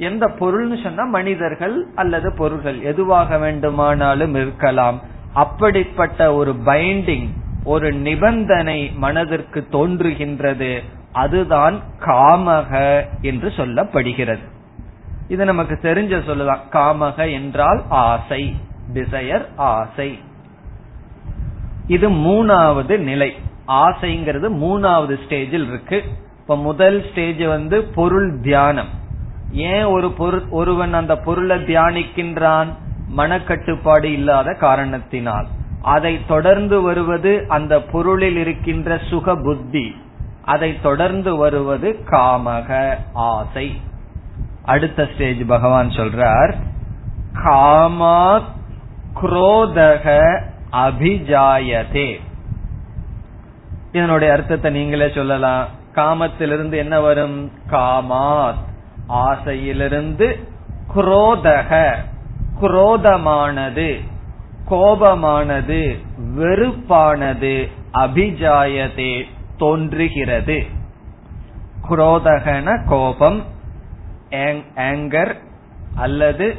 எந்த 0.00 0.26
பொருள்னு 0.26 0.82
சொன்னா 0.82 1.04
மனிதர்கள் 1.04 1.86
அல்லது 1.94 2.32
பொருள்கள் 2.32 2.80
எதுவாக 2.80 3.38
வேண்டுமானாலும் 3.38 4.34
இருக்கலாம். 4.34 5.00
அப்படிப்பட்ட 5.32 6.34
ஒரு 6.34 6.56
பைண்டிங் 6.64 7.28
ஒரு 7.64 7.92
நிபந்தனை 7.92 8.92
மனதிற்கு 8.96 9.66
தோன்றுகின்றது. 9.72 10.80
அதுதான் 11.12 11.80
காமக 12.00 13.02
என்று 13.22 13.48
சொல்லப்படுகிறது. 13.48 14.48
இது 15.28 15.44
நமக்கு 15.44 15.78
தெரிஞ்ச 15.82 16.12
சொல்லுதான். 16.26 16.60
காமக 16.72 17.32
என்றால் 17.32 17.82
ஆசை 17.88 18.54
டிசையர் 18.94 19.46
ஆசை. 19.56 20.18
இது 21.86 22.10
மூணாவது 22.10 22.98
நிலை. 22.98 23.34
ஆசைங்கிறது 23.68 24.48
மூணாவது 24.48 25.18
ஸ்டேஜில் 25.28 25.66
இருக்கு. 25.66 26.04
இப்ப 26.40 26.56
முதல் 26.56 27.04
ஸ்டேஜ் 27.10 27.42
வந்து 27.42 27.82
பொருள் 27.82 28.40
தியானம். 28.40 28.98
ஏன் 29.52 29.84
ஒரு 29.84 30.10
பொருள் 30.10 30.44
ஒருவன் 30.50 30.94
அந்த 30.94 31.16
பொருளை 31.16 31.56
தியானிக்கின்றான்? 31.56 32.66
மனக்கட்டுப்பாடு 33.16 34.04
இல்லாத 34.04 34.52
காரணத்தினால். 34.52 35.46
அதை 35.82 36.20
தொடர்ந்து 36.28 36.82
வருவது 36.82 37.44
அந்த 37.48 37.82
பொருளில் 37.82 38.36
இருக்கின்ற 38.36 39.00
சுக 39.10 39.36
புத்தி. 39.36 39.96
அதை 40.44 40.80
தொடர்ந்து 40.80 41.36
வருவது 41.36 42.04
காமக 42.06 42.96
ஆசை. 43.12 43.80
அடுத்த 44.64 45.08
ஸ்டேஜ் 45.14 45.46
பகவான் 45.46 45.88
சொல்றார் 45.88 46.54
காமாத் 47.34 48.48
குரோதக 49.22 50.40
அபிஜாயதே. 50.72 52.20
இதனுடைய 53.92 54.32
அர்த்தத்தை 54.32 54.70
நீங்களே 54.70 55.12
சொல்லலாம். 55.14 55.66
காமத்திலிருந்து 55.94 56.76
என்ன 56.76 57.00
வரும்? 57.00 57.52
காமாத். 57.70 58.68
ஆசையிலிருந்து 59.10 60.48
குரோதக 60.94 61.94
குரோதமானது 62.60 64.00
கோபமானது 64.70 65.98
வெறுப்பானது 66.36 67.68
அபிஜாயதே 67.92 69.24
தோன்றுகிறது. 69.56 70.64
குரோதகன 71.88 72.84
கோபம் 72.86 73.44
ஆங்கர் 74.76 75.34
அல்லது 75.94 76.56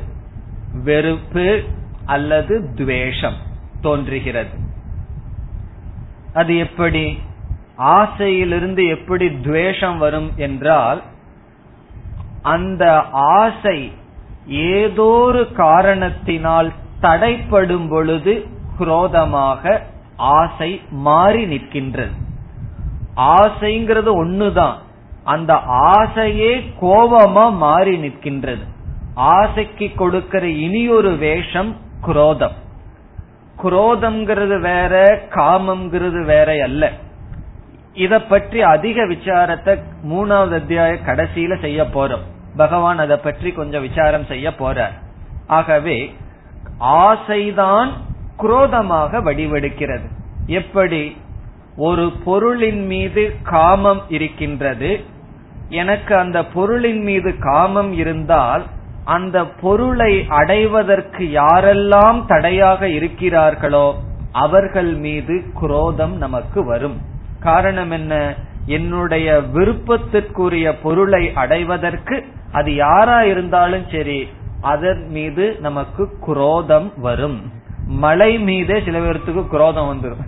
வெறுப்பு 0.84 1.64
அல்லது 2.06 2.74
துவேஷம் 2.76 3.40
தோன்றுகிறது. 3.82 4.58
அது 6.34 6.58
எப்படி? 6.58 7.20
ஆசையிலிருந்து 7.78 8.88
எப்படி 8.88 9.40
துவேஷம் 9.42 9.98
வரும் 9.98 10.32
என்றால் 10.36 11.02
அந்த 12.42 13.04
ஆசை 13.12 13.92
ஏதோ 14.48 15.04
ஒரு 15.04 15.52
காரணத்தினால் 15.52 16.72
தடைப்படும் 17.00 17.90
பொழுது 17.90 18.46
குரோதமாக 18.78 19.86
ஆசை 20.16 20.82
மாறி 20.90 21.46
நிற்கின்றது. 21.46 22.12
ஆசைங்கிறது 23.16 24.26
ஒண்ணுதான். 24.26 24.74
அந்த 25.24 25.54
ஆசையே 25.66 26.74
கோபமா 26.82 27.54
மாறி 27.54 28.08
நிற்கின்றது. 28.08 28.66
ஆசைக்கு 29.14 29.92
கொடுக்கிற 29.96 30.48
இனியொரு 30.48 31.12
வேஷம் 31.16 31.76
குரோதம். 32.02 32.60
குரோதம்ங்கிறது 33.64 34.60
வேற 34.60 35.22
காமம்ங்கிறது 35.30 36.26
வேற 36.26 36.64
அல்ல 36.64 36.92
இத 37.94 38.22
பற்றி 38.22 38.62
அதிக 38.62 39.06
விசாரத்தை 39.06 39.80
மூணாவது 40.10 40.54
அத்தியாய 40.54 40.98
கடைசியில 41.06 41.62
செய்ய 41.62 41.84
போறோம். 41.84 42.26
பகவான் 42.56 42.98
அதை 42.98 43.18
பற்றி 43.18 43.52
கொஞ்சம் 43.52 43.82
விசாரம் 43.82 44.26
செய்ய 44.26 44.50
போறார். 44.50 44.94
ஆகவே 45.48 46.14
ஆசைதான் 46.80 47.90
குரோதமாக 48.38 49.20
வடிவெடுக்கிறது. 49.20 50.08
எப்படி? 50.46 51.18
ஒரு 51.76 52.12
பொருளின் 52.26 52.86
மீது 52.86 53.36
காமம் 53.44 54.02
இருக்கின்றது. 54.10 55.00
எனக்கு 55.70 56.16
அந்த 56.16 56.46
பொருளின் 56.46 57.04
மீது 57.04 57.38
காமம் 57.38 57.94
இருந்தால் 57.94 58.64
அந்த 59.04 59.46
பொருளை 59.46 60.26
அடைவதற்கு 60.28 61.26
யாரெல்லாம் 61.26 62.26
தடையாக 62.26 62.88
இருக்கிறார்களோ 62.88 63.94
அவர்கள் 64.32 64.94
மீது 64.94 65.44
குரோதம் 65.54 66.18
நமக்கு 66.18 66.66
வரும். 66.66 67.02
காரணம் 67.48 67.92
என்ன 67.92 68.14
என்னுடைய 68.66 69.28
விருப்பத்திற்குரிய 69.54 70.74
பொருளை 70.84 71.24
அடைவதற்கு 71.34 72.18
அது 72.52 72.70
யாரா 72.76 73.18
இருந்தாலும் 73.24 73.86
சரி 73.92 74.20
அதன் 74.62 75.04
மீது 75.10 75.46
நமக்கு 75.60 76.04
குரோதம் 76.20 76.90
வரும். 76.98 77.40
மழை 78.04 78.32
மீதே 78.40 78.78
சில 78.86 79.00
பேர்த்துக்கு 79.00 79.44
குரோதம் 79.48 79.90
வந்துடும் 79.92 80.26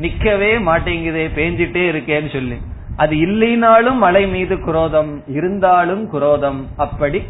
நிக்கவே 0.00 0.52
மாட்டேங்குதே 0.68 1.24
பேஞ்சிட்டே 1.38 1.82
இருக்கேன்னு 1.92 2.30
சொல்லி. 2.32 2.58
அது 2.96 3.16
இல்லைனாலும் 3.16 3.98
மழை 4.04 4.24
மீது 4.26 4.54
குரோதம் 4.64 5.12
இருந்தாலும் 5.26 6.04
குரோதம். 6.10 6.60
அப்படி 6.76 7.20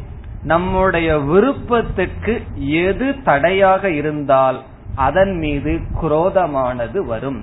நம்முடைய 0.43 1.09
விருப்பத்துக்கு 1.31 2.35
எது 2.83 3.09
தடையாக 3.23 3.91
இருந்தால் 3.91 4.61
அதன் 4.95 5.35
மீது 5.39 5.73
குரோதமானது 6.03 6.99
வரும். 7.07 7.41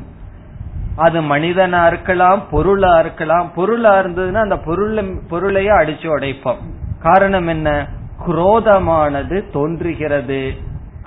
அது 1.06 1.22
மனிதனா 1.22 1.82
இருக்கலாம் 1.88 2.42
பொருளா 2.52 2.94
இருக்கலாம். 3.00 3.52
பொருளா 3.56 3.92
இருந்ததுன்னா 4.00 4.42
அந்த 4.46 4.58
பொருள் 4.58 4.98
பொருளையே 5.30 5.70
அடிச்சு 5.70 6.08
உடைப்போம். 6.16 6.62
காரணம் 7.00 7.48
என்ன? 7.48 7.88
குரோதமானது 8.28 9.38
தோன்றுகிறது 9.52 10.40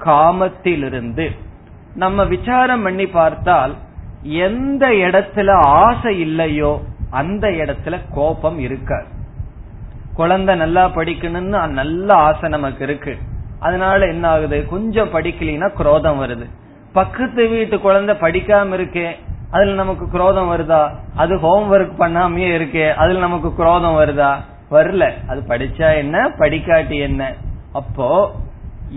காமத்திலிருந்து. 0.05 1.27
நம்ம 1.95 2.25
விசாரம் 2.25 2.83
பண்ணி 2.83 3.07
பார்த்தால் 3.07 3.75
எந்த 4.23 4.89
இடத்துல 4.89 5.51
ஆசை 5.81 6.21
இல்லையோ 6.21 6.73
அந்த 7.11 7.49
இடத்துல 7.49 7.99
கோபம் 8.15 8.59
இருக்காது. 8.59 9.11
குழந்தை 10.15 10.55
நல்லா 10.57 10.85
படிக்கணும்னு 10.87 11.67
நல்ல 11.67 12.15
ஆசை 12.15 12.49
நமக்கு 12.49 12.85
இருக்கு. 12.85 13.15
அதனால 13.61 14.07
என்ன 14.07 14.29
ஆகுது 14.29 14.67
கொஞ்சம் 14.67 15.13
படிக்கலைன்னா 15.15 15.69
குரோதம் 15.73 16.21
வருது. 16.23 16.47
பக்கத்து 16.93 17.49
வீட்டு 17.49 17.77
குழந்தை 17.81 18.15
படிக்காம 18.21 18.73
இருக்கே 18.79 19.07
அதுல 19.53 19.73
நமக்கு 19.73 20.09
குரோதம் 20.09 20.51
வருதா? 20.51 20.91
அது 21.17 21.37
ஹோம்ஒர்க் 21.37 21.93
பண்ணாமயே 21.99 22.61
இருக்கே 22.61 22.95
அதுல 22.95 23.19
நமக்கு 23.19 23.55
குரோதம் 23.55 23.99
வருதா? 23.99 24.37
வரல. 24.71 25.29
அது 25.29 25.43
படிச்சா 25.49 25.95
என்ன? 25.95 26.29
படிக்காட்டி 26.29 27.01
என்ன? 27.01 27.35
அப்போ 27.73 28.35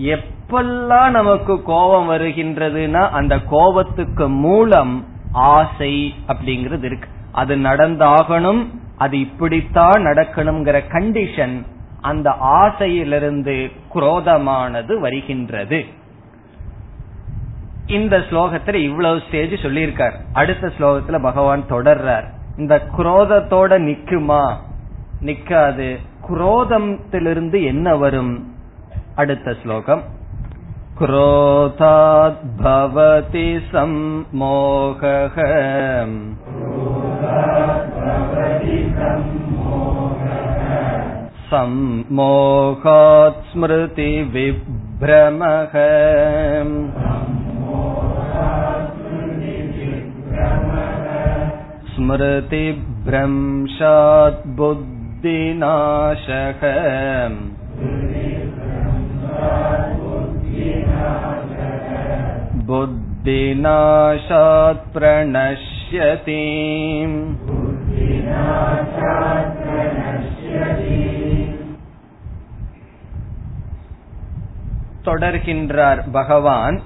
எப்பெல்லாம் 0.04 1.10
நமக்கு 1.10 1.63
கோபம் 1.63 2.10
வருகின்றதுன்னா 2.12 3.10
அந்த 3.10 3.39
கோபத்துக்கு 3.39 4.30
மூலம் 4.30 5.06
ஆசை 5.32 6.15
அப்படிங்கிறது 6.28 6.84
இருக்கு. 6.84 7.10
அது 7.32 7.56
நடந்தாகணும் 7.56 8.68
அது 8.98 9.20
இப்படித்தான் 9.20 10.06
நடக்கணுங்கிற 10.06 10.84
கண்டிஷன் 10.89 11.65
அந்த 12.02 12.30
ஆசையிலிருந்து 12.30 13.72
குரோதமானது 13.96 15.00
வருகின்றது. 15.00 15.86
இந்த 17.87 18.16
ஸ்லோகத்துல 18.31 18.81
இவ்வளவு 18.88 19.22
ஸ்டேஜ் 19.26 19.55
சொல்லியிருக்கார் 19.62 20.16
அடுத்த 20.33 20.66
ஸ்லோகத்துல 20.79 21.18
பகவான் 21.20 21.64
தொடர்றார் 21.68 22.26
இந்த 22.59 22.74
குரோதத்தோட 22.96 23.72
நிக்குமா 23.88 24.44
நிக்காது 25.20 25.90
குரோதத்திலிருந்து 26.29 27.59
என்ன 27.64 27.96
வரும் 27.96 28.33
அடுத்த 29.14 29.55
ஸ்லோகம் 29.62 30.03
क्रोधात् 31.00 32.40
भवति 32.59 33.44
सम्मोहः 33.70 35.37
सम्मोहात् 42.11 43.40
स्मृतिविभ्रमः 43.50 44.55
स्मृतिभ्रंशात् 51.94 54.42
बुद्धिनाशः 54.61 56.62
बुद्धिनाशात् 63.42 64.92
प्रणश्यति 64.94 66.42
தொடர்கின்றார் 75.07 76.12
பகவான் 76.12 76.81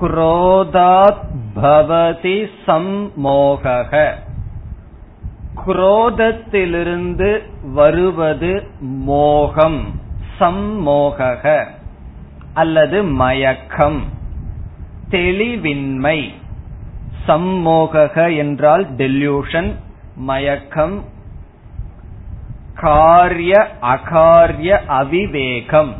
குரோதாத் 0.00 1.24
பவதி 1.56 2.46
சம்மோக 2.66 4.12
குரோதத்திலிருந்து 5.66 7.40
வருவது 7.72 8.66
மோகம் 8.80 10.00
சம்மோக 10.40 11.66
அல்லது 12.54 13.02
மயக்கம். 13.02 14.02
தெளிவின்மை. 15.10 16.32
சம்மோக 17.28 18.36
என்றால் 18.36 18.94
டெல்யூஷன் 18.94 19.72
மயக்கம். 20.16 21.04
காரிய 22.74 23.66
அகாரிய 23.82 24.80
அவிவேகம். 24.88 25.92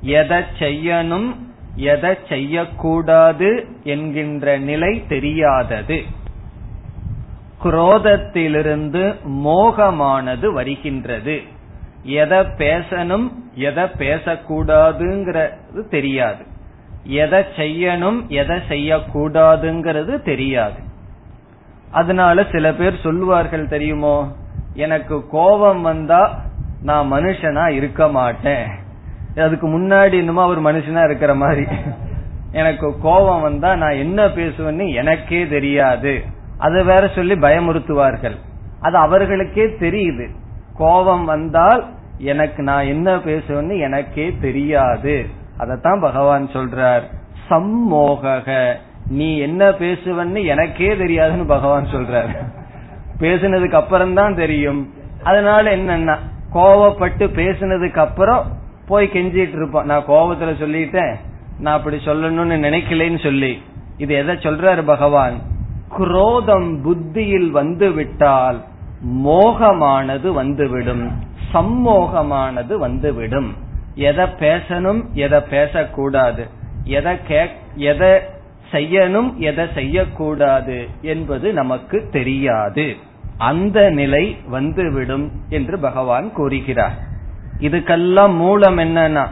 எதை 0.00 0.42
செய்யணும்? 0.58 1.47
எதை 1.78 2.18
செய்யக்கூடாது 2.28 3.66
என்கின்ற 3.84 4.58
நிலை 4.58 5.04
தெரியாதது. 5.08 6.02
குரோதத்திலிருந்து 7.64 9.14
மோகமானது 9.44 10.52
வருகின்றது. 10.52 11.42
எதை 12.02 12.38
பேசணும் 12.38 13.30
எதை 13.54 13.84
பேசக்கூடாதுங்கிறது 13.84 15.90
தெரியாது. 15.90 16.44
எதை 17.04 17.44
செய்யணும் 17.56 18.26
எதை 18.26 18.58
செய்யக்கூடாதுங்கிறது 18.68 20.22
தெரியாது. 20.22 20.76
அதனால 21.90 22.46
சில 22.52 22.74
பேர் 22.74 23.02
சொல்லுவார்கள் 23.02 23.68
தெரியுமோ 23.68 24.32
எனக்கு 24.74 25.28
கோபம் 25.28 25.82
வந்தா 25.82 26.42
நான் 26.82 27.12
மனுஷனா 27.12 27.70
இருக்க 27.70 28.08
மாட்டேன். 28.08 28.86
அதுக்கு 29.36 29.68
முன்னாடி 29.68 30.12
இன்னுமா 30.12 30.46
ஒரு 30.46 30.60
மனுஷனா 30.60 31.04
இருக்கிற 31.04 31.34
மாதிரி. 31.34 31.66
எனக்கு 32.52 32.98
கோபம் 32.98 33.40
வந்தா 33.40 33.74
நான் 33.74 33.90
என்ன 33.90 34.26
பேசுவேன்னு 34.26 34.94
எனக்கே 34.94 35.46
தெரியாது. 35.46 36.22
அதை 36.58 36.84
வேற 36.84 37.08
சொல்லி 37.08 37.34
பயமுறுத்துவார்கள். 37.34 38.36
அது 38.80 38.96
அவர்களுக்கே 38.96 39.64
தெரியுது. 39.64 40.28
கோபம் 40.76 41.24
வந்தால் 41.24 41.84
எனக்கு 42.18 42.62
நான் 42.62 42.84
என்ன 42.84 43.16
பேசுவேன்னு 43.16 43.78
எனக்கே 43.78 44.36
தெரியாது. 44.40 45.26
அதத்தான் 45.58 46.00
பகவான் 46.00 46.46
சொல்றார். 46.46 47.02
சம்மோக 47.50 48.74
நீ 49.08 49.38
என்ன 49.38 49.70
பேசுவன்னு 49.70 50.44
எனக்கே 50.44 50.94
தெரியாதுன்னு 50.94 51.46
பகவான் 51.46 51.84
சொல்றார். 51.84 52.36
பேசினதுக்கு 53.18 53.72
அப்புறம் 53.72 54.14
தான் 54.14 54.34
தெரியும். 54.34 54.92
அதனால 55.22 55.76
என்னன்னா 55.76 56.16
கோவப்பட்டு 56.54 57.26
பேசினதுக்கு 57.38 57.98
அப்புறம் 57.98 58.44
போய் 58.88 59.10
கெஞ்சிட்டு 59.12 59.56
இருப்போம். 59.56 59.84
நான் 59.84 60.06
கோபத்துல 60.06 60.54
சொல்லிட்டேன். 60.60 61.14
நான் 61.58 61.76
அப்படி 61.76 61.96
சொல்லணும்னு 61.96 62.58
நினைக்கலன்னு 62.66 63.22
சொல்லி. 63.22 63.62
இது 63.96 64.14
எதை 64.14 64.34
சொல்றாரு 64.34 64.82
பகவான்? 64.82 65.38
குரோதம் 65.88 66.82
புத்தியில் 66.82 67.50
வந்து 67.50 67.90
விட்டால் 67.90 68.64
மோகமானது 69.24 70.32
வந்துவிடும். 70.32 71.22
சம்மோகமானது 71.54 72.74
வந்துவிடும். 72.74 73.54
எதை 73.94 74.24
பேசணும் 74.24 75.12
எதை 75.12 75.40
பேசக்கூடாது. 75.40 76.46
எதை 76.84 77.16
எதை 77.76 78.10
செய்யணும் 78.72 79.36
எதை 79.36 79.66
செய்யக்கூடாது 79.74 80.88
என்பது 81.02 81.52
நமக்கு 81.52 82.08
தெரியாது. 82.10 82.96
அந்த 83.38 83.90
நிலை 83.90 84.36
வந்துவிடும் 84.48 85.30
என்று 85.48 85.78
பகவான் 85.78 86.32
கூறுகிறார். 86.32 87.07
இதுக்கெல்லாம் 87.60 88.34
மூலம் 88.34 88.78
என்னன்னா 88.78 89.26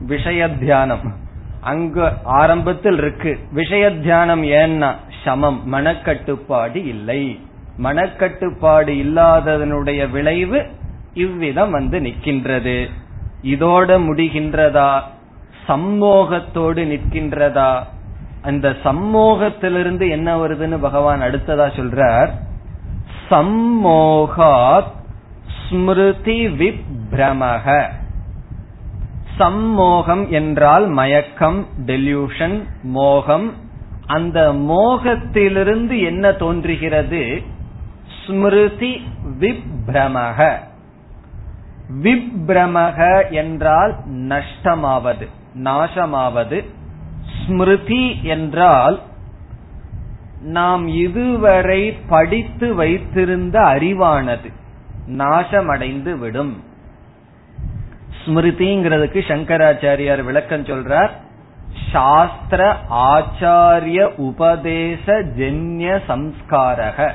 விஷய 0.00 0.48
தியானம் 0.48 1.14
அங்க 1.60 2.12
ஆரம்பத்தில் 2.24 2.96
இருக்கு. 2.96 3.38
விஷய 3.52 3.90
தியானம் 3.90 4.42
ஏன்னா 4.42 4.94
சமம். 5.24 5.72
மனக்கட்டுப்பாடு 5.72 6.74
இல்லை. 6.74 7.40
மனக்கட்டுப்பாடு 7.82 8.92
இல்லாததனுடைய 8.92 10.10
விளைவு 10.10 10.66
இவ்விதம் 11.14 11.70
வந்து 11.70 11.98
நிற்கின்றது. 11.98 12.88
இதோட 13.42 14.02
முடிகின்றதா? 14.02 15.00
சம்மோகத்தோடு 15.68 16.84
நிற்கின்றதா? 16.84 17.82
அந்த 18.42 18.76
சம்மோகத்திலிருந்து 18.84 20.10
என்ன 20.10 20.36
வருதுன்னு 20.36 20.80
பகவான் 20.80 21.20
அடுத்ததா 21.20 21.70
சொல்றார். 21.76 22.28
சம்மோகாத் 23.30 24.98
ஸ்மிருதி 25.70 26.46
விப்ரமக. 26.46 27.88
சம்மோகம் 29.36 30.30
என்றால் 30.30 30.86
மயக்கம் 30.86 31.66
டெல்யூஷன் 31.86 32.62
மோகம். 32.82 33.52
அந்த 34.06 34.52
மோகத்திலிருந்து 34.52 36.04
என்ன 36.04 36.32
தோன்றுகிறது? 36.32 37.42
ஸ்மிருதி 38.26 39.02
விப்ரமக. 39.40 40.56
விப்ரமக 42.02 43.30
என்றால் 43.30 43.94
நஷ்டமாவது 44.10 45.28
நாசமாவது. 45.62 46.64
ஸ்மிருதி 47.46 48.22
என்றால் 48.22 49.00
நாம் 50.42 50.88
இதுவரை 50.88 51.92
படித்து 51.92 52.74
வைத்திருந்த 52.74 53.60
அறிவானது. 53.60 54.58
நாசமடைந்து 55.16 56.18
விடும். 56.18 56.64
ஸ்மிருதிங்கிறதுக்கு 58.24 59.20
சங்கராச்சாரியார் 59.28 60.22
விளக்கம் 60.24 60.64
சொல்றார். 60.64 61.10
சாஸ்திர 61.92 62.76
ஆச்சாரிய 62.90 64.14
உபதேச 64.16 65.22
ஜென்ய 65.38 66.00
சம்ஸ்காரக. 66.08 67.12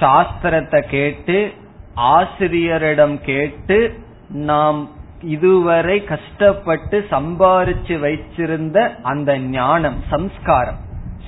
சாஸ்திரத்தை 0.00 0.80
கேட்டு 0.80 1.52
ஆசிரியரிடம் 1.94 3.20
கேட்டு 3.20 3.98
நாம் 4.28 4.88
இதுவரை 5.22 6.04
கஷ்டப்பட்டு 6.04 7.06
சம்பாரிச்சு 7.10 7.96
வைச்சிருந்த 8.04 9.02
அந்த 9.02 9.38
ஞானம் 9.38 10.02
சம்ஸ்காரம். 10.10 10.78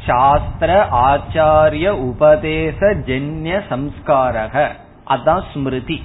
சாஸ்திர 0.07 0.89
ஆச்சாரிய 0.93 1.89
உபதேச 1.89 2.79
ஜென்ய 2.81 3.61
சம்ஸ்காரக. 3.71 4.69
அதான் 5.15 5.43
ஸ்மிருதி. 5.53 6.03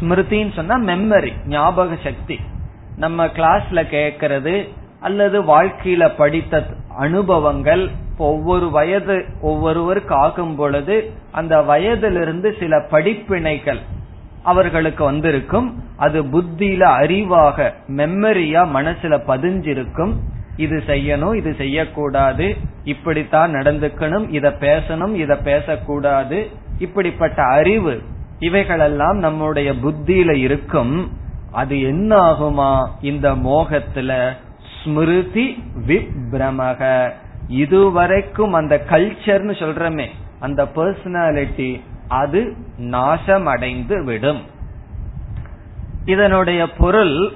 ஸ்மிருதின்னு 0.00 0.52
சொன்னா 0.52 0.76
மெமரி 0.76 1.32
ஞாபக 1.46 1.96
சக்தி. 2.04 2.40
நம்ம 2.96 3.26
கிளாஸ்ல 3.26 3.80
கேட்கறது 3.90 4.68
அல்லது 5.00 5.42
வாழ்க்கையில 5.42 6.12
படித்த 6.16 6.62
அனுபவங்கள் 6.98 7.90
ஒவ்வொரு 8.18 8.70
வயது 8.70 9.24
ஒவ்வொருவருக்கு 9.40 10.14
ஆகும் 10.14 10.56
பொழுது 10.56 11.12
அந்த 11.32 11.60
வயதிலிருந்து 11.62 12.56
சில 12.60 12.76
படிப்பினைகள் 12.90 13.78
அவர்களுக்கு 14.42 15.04
வந்திருக்கும். 15.04 15.68
அது 15.96 16.22
புத்தியில 16.22 16.82
அறிவாக 17.02 17.72
மெமரியா 17.96 18.62
மனசுல 18.76 19.14
பதிஞ்சிருக்கும். 19.26 20.12
இது 20.56 20.82
செய்யணும் 20.86 21.34
இது 21.34 21.54
செய்யக்கூடாது. 21.54 22.56
இப்படித்தான் 22.84 23.52
நடந்துக்கணும் 23.52 24.26
இத 24.30 24.48
பேசணும் 24.60 25.14
இத 25.14 25.36
பேசக்கூடாது. 25.36 26.38
இப்படிப்பட்ட 26.78 27.42
அறிவு 27.42 28.02
இவைகளெல்லாம் 28.38 29.18
நம்முடைய 29.18 29.72
புத்தியில 29.72 30.32
இருக்கும். 30.32 31.10
அது 31.52 31.80
என்ன 31.80 32.16
ஆகுமா 32.16 32.88
இந்த 33.00 33.32
மோகத்துல 33.32 34.32
ஸ்மிருதி 34.82 35.62
விப்ரமக. 35.86 37.10
இதுவரைக்கும் 37.48 38.52
அந்த 38.52 38.84
கல்ச்சர்னு 38.90 39.54
சொல்றமே 39.58 40.06
அந்த 40.40 40.64
பர்சனாலிட்டி 40.64 41.80
அது 42.08 42.54
நாசமடைந்து 42.78 44.04
விடும். 44.04 44.42
இதனுடைய 46.04 46.70
பொருள் 46.70 47.32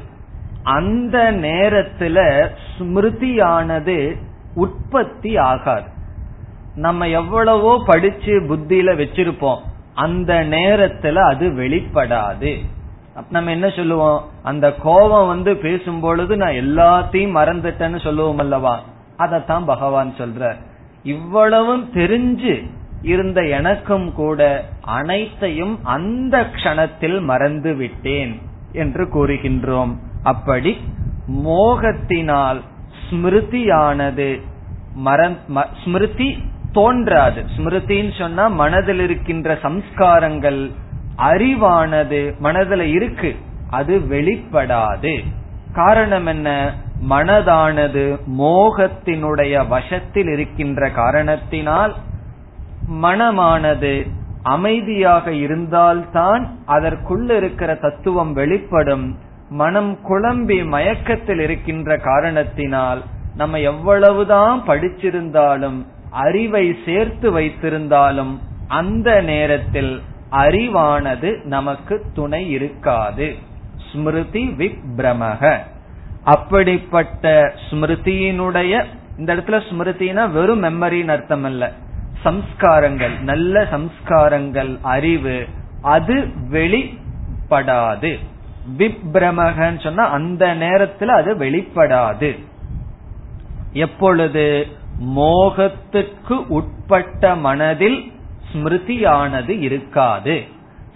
அந்த 0.63 1.33
நேரத்துல 1.33 2.49
ஸ்மிருதியானது 2.79 4.17
உற்பத்தி 4.55 5.37
ஆகாது. 5.37 5.89
நம்ம 6.75 7.09
எவ்வளவோ 7.09 7.83
படிச்சு 7.87 8.41
புத்தியில 8.41 8.95
வச்சிருப்போம். 8.97 9.71
அந்த 9.95 10.35
நேரத்துல 10.35 11.15
அது 11.15 11.49
வெளிப்படாது. 11.51 12.65
நம்ம 13.31 13.51
என்ன 13.51 13.69
சொல்லுவோம்? 13.69 14.29
அந்த 14.43 14.75
கோபம் 14.75 15.27
வந்து 15.27 15.57
பேசும் 15.57 16.01
பொழுது 16.01 16.37
நான் 16.37 16.53
எல்லாத்தையும் 16.53 17.37
மறந்துட்டேன்னு 17.37 18.01
சொல்லுவோம் 18.01 18.39
அல்லவா? 18.39 18.83
அதத்தான் 19.19 19.65
பகவான் 19.65 20.15
சொல்ற 20.19 20.57
இவ்வளவும் 21.03 21.91
தெரிஞ்சு 21.95 22.71
இருந்த 23.03 23.43
எனக்கும் 23.43 24.13
கூட 24.13 24.65
அனைத்தையும் 24.81 25.85
அந்த 25.85 26.41
க்ஷணத்தில் 26.41 27.21
மறந்து 27.21 27.75
விட்டேன் 27.75 28.41
என்று 28.73 29.05
கூறுகின்றோம். 29.05 29.97
அப்படி 30.23 30.81
மோகத்தினால் 31.47 32.61
ஸ்மிருதியானது 33.05 34.41
ஸ்மிருதி 35.85 36.43
தோன்றாது. 36.73 37.45
ஸ்மிருதின்னு 37.57 38.19
சொன்னா 38.19 38.49
மனதில் 38.49 39.01
இருக்கின்ற 39.01 39.59
சம்ஸ்காரங்கள் 39.63 40.71
அறிவானது 41.17 42.39
மனதில் 42.39 42.81
இருக்கு. 42.81 43.37
அது 43.71 43.99
வெளிப்படாது. 43.99 45.25
காரணம் 45.73 46.27
என்ன? 46.27 46.75
மனதானது 47.11 48.19
மோகத்தினுடைய 48.39 49.69
வசத்தில் 49.69 50.29
இருக்கின்ற 50.29 50.91
காரணத்தினால் 50.91 51.95
மனமானது 53.03 54.11
அமைதியாக 54.43 55.33
இருந்தால்தான் 55.33 56.59
அதற்குள்ள 56.67 57.31
இருக்கிற 57.31 57.75
தத்துவம் 57.75 58.33
வெளிப்படும். 58.33 59.19
மனம் 59.49 59.99
குழம்பி 60.09 60.67
மயக்கத்தில் 60.67 61.39
இருக்கின்ற 61.39 61.97
காரணத்தினால் 61.97 63.03
நம்ம 63.37 63.59
எவ்வளவுதான் 63.59 64.63
படிச்சிருந்தாலும் 64.67 65.87
அறிவை 66.13 66.79
சேர்த்து 66.85 67.41
வைத்திருந்தாலும் 67.41 68.39
அந்த 68.69 69.21
நேரத்தில் 69.21 70.03
அறிவானது 70.31 71.45
நமக்கு 71.45 72.05
துணை 72.15 72.51
இருக்காது. 72.51 73.35
ஸ்மிருதி 73.93 74.49
விப்ரமக 74.49 75.59
அப்படிப்பட்ட 76.25 77.55
ஸ்மிருதியினுடைய 77.71 78.85
இந்த 79.19 79.35
இடத்துல 79.35 79.63
ஸ்மிருதினா 79.71 80.31
வெறும் 80.31 80.63
மெமரின்னு 80.63 81.09
அர்த்தம் 81.09 81.45
அல்ல 81.45 81.73
சம்ஸ்காரங்கள் 82.25 83.21
நல்ல 83.21 83.63
சம்ஸ்காரங்கள் 83.63 84.79
அறிவு 84.83 85.47
அது 85.83 86.29
வெளிப்படாது. 86.51 88.19
விப்ரமகன்னு 88.79 89.81
சொன்னா 89.81 90.05
அந்த 90.05 90.55
நேரத்துல 90.55 91.07
அது 91.07 91.35
வெளிப்படாது. 91.35 92.39
எப்பொழுது? 93.73 94.67
மோகத்துக்கு 95.05 96.47
உட்பட்ட 96.49 97.35
மனதில் 97.35 98.13
ஸ்மிருதியானது 98.53 99.61
இருக்காது. 99.61 100.45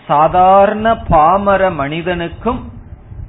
சாதாரண 0.07 0.95
பாமர 0.95 1.71
மனிதனுக்கும் 1.71 2.73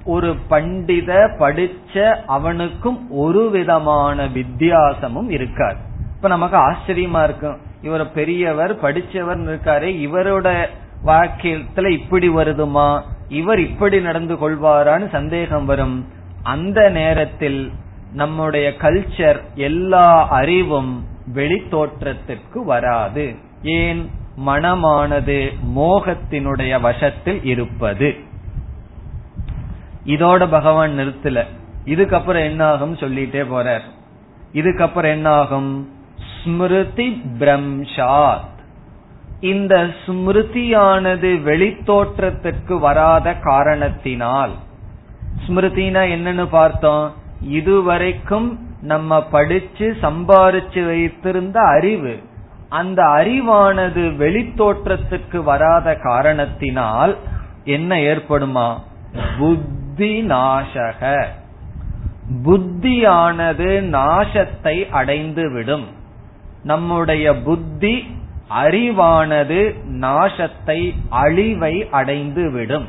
ஒரு 0.05 0.35
பண்டித 0.47 1.13
படிச்ச 1.39 2.15
அவனுக்கும் 2.27 3.11
ஒரு 3.11 3.49
விதமான 3.49 4.25
வித்தியாசமும் 4.25 5.29
இருக்காது. 5.29 5.77
இப்ப 6.15 6.27
நமக்கு 6.27 6.57
ஆச்சரியமா 6.57 7.23
இருக்கும் 7.23 7.57
இவர் 7.81 8.11
பெரியவர் 8.11 8.81
படிச்சவர் 8.81 9.39
இருக்காரு 9.49 9.87
இவரோட 10.07 10.65
வாக்கியத்துல 11.05 11.87
இப்படி 11.87 12.29
வருதுமா? 12.29 13.01
இவர் 13.29 13.59
இப்படி 13.59 14.01
நடந்து 14.01 14.35
கொள்வாரான்னு 14.35 15.09
சந்தேகம் 15.09 15.65
வரும். 15.65 16.07
அந்த 16.43 16.89
நேரத்தில் 16.89 17.71
நம்முடைய 18.13 18.73
கல்ச்சர் 18.77 19.41
எல்லா 19.55 20.27
அறிவும் 20.27 21.05
வெளித்தோற்றத்திற்கு 21.33 22.63
வராது. 22.65 23.35
ஏன்? 23.63 24.09
மனமானது 24.45 25.53
மோகத்தினுடைய 25.75 26.81
வசத்தில் 26.81 27.43
இருப்பது. 27.43 28.15
இதோட 30.05 30.49
பகவான் 30.49 30.91
நிறுத்தல. 30.91 31.45
இதுக்கப்புறம் 31.85 32.43
என்ன 32.43 32.65
ஆகும் 32.65 32.95
சொல்லிட்டே 32.95 33.45
போறார். 33.51 33.81
இதுக்கப்புறம் 34.53 35.09
என்ன 35.09 35.29
ஆகும் 35.29 35.89
ஸ்மிருதி 36.43 37.21
பிரம்ஷாத். 37.39 38.55
இந்த 39.39 39.89
ஸ்மிருதியானது 40.05 41.43
வெளித்தோற்றத்திற்கு 41.43 42.79
வராத 42.79 43.33
காரணத்தினால். 43.33 44.51
ஸ்மிருதினா 45.47 46.01
என்னன்னு 46.15 46.45
பார்த்தோம். 46.45 47.13
இதுவரைக்கும் 47.41 48.59
நம்ம 48.81 49.23
படிச்சு 49.23 49.97
சம்பாரிச்சு 50.01 50.85
வைத்திருந்த 50.85 51.59
அறிவு 51.61 52.19
அந்த 52.69 53.03
அறிவானது 53.03 54.15
வெளித்தோற்றத்துக்கு 54.17 55.43
வராத 55.43 55.95
காரணத்தினால் 55.95 57.17
என்ன 57.63 57.95
ஏற்படுமா? 57.95 58.77
புத்தி 59.37 60.21
நாசக 60.21 61.25
புத்தியானது 62.43 63.81
நாசத்தை 63.91 64.89
அடைந்து 64.91 65.51
விடும் 65.51 65.87
நம்முடைய 66.63 67.35
புத்தி 67.35 68.07
அறிவானது 68.49 69.75
நாசத்தை 69.87 70.93
அழிவை 71.09 71.87
அடைந்து 71.89 72.51
விடும் 72.51 72.87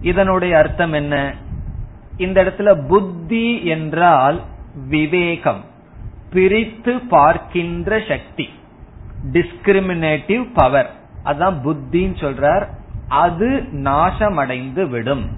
இதனுடைய 0.00 0.58
அர்த்தம் 0.58 0.92
என்ன? 0.92 1.34
இந்த 2.16 2.44
இடத்துல 2.44 2.86
புத்தி 2.88 3.64
என்றால் 3.64 4.40
விவேகம் 4.88 5.64
பிரித்து 6.30 6.98
பார்க்கின்ற 7.08 8.02
சக்தி 8.08 8.48
டிஸ்கிரிமினேட்டிவ் 9.32 10.46
பவர் 10.54 10.90
அதான் 11.24 11.56
புத்தின்னு 11.64 12.16
சொல்றார். 12.20 12.66
அது 13.08 13.68
நாசமடைந்து 13.72 14.88
விடும். 14.88 15.30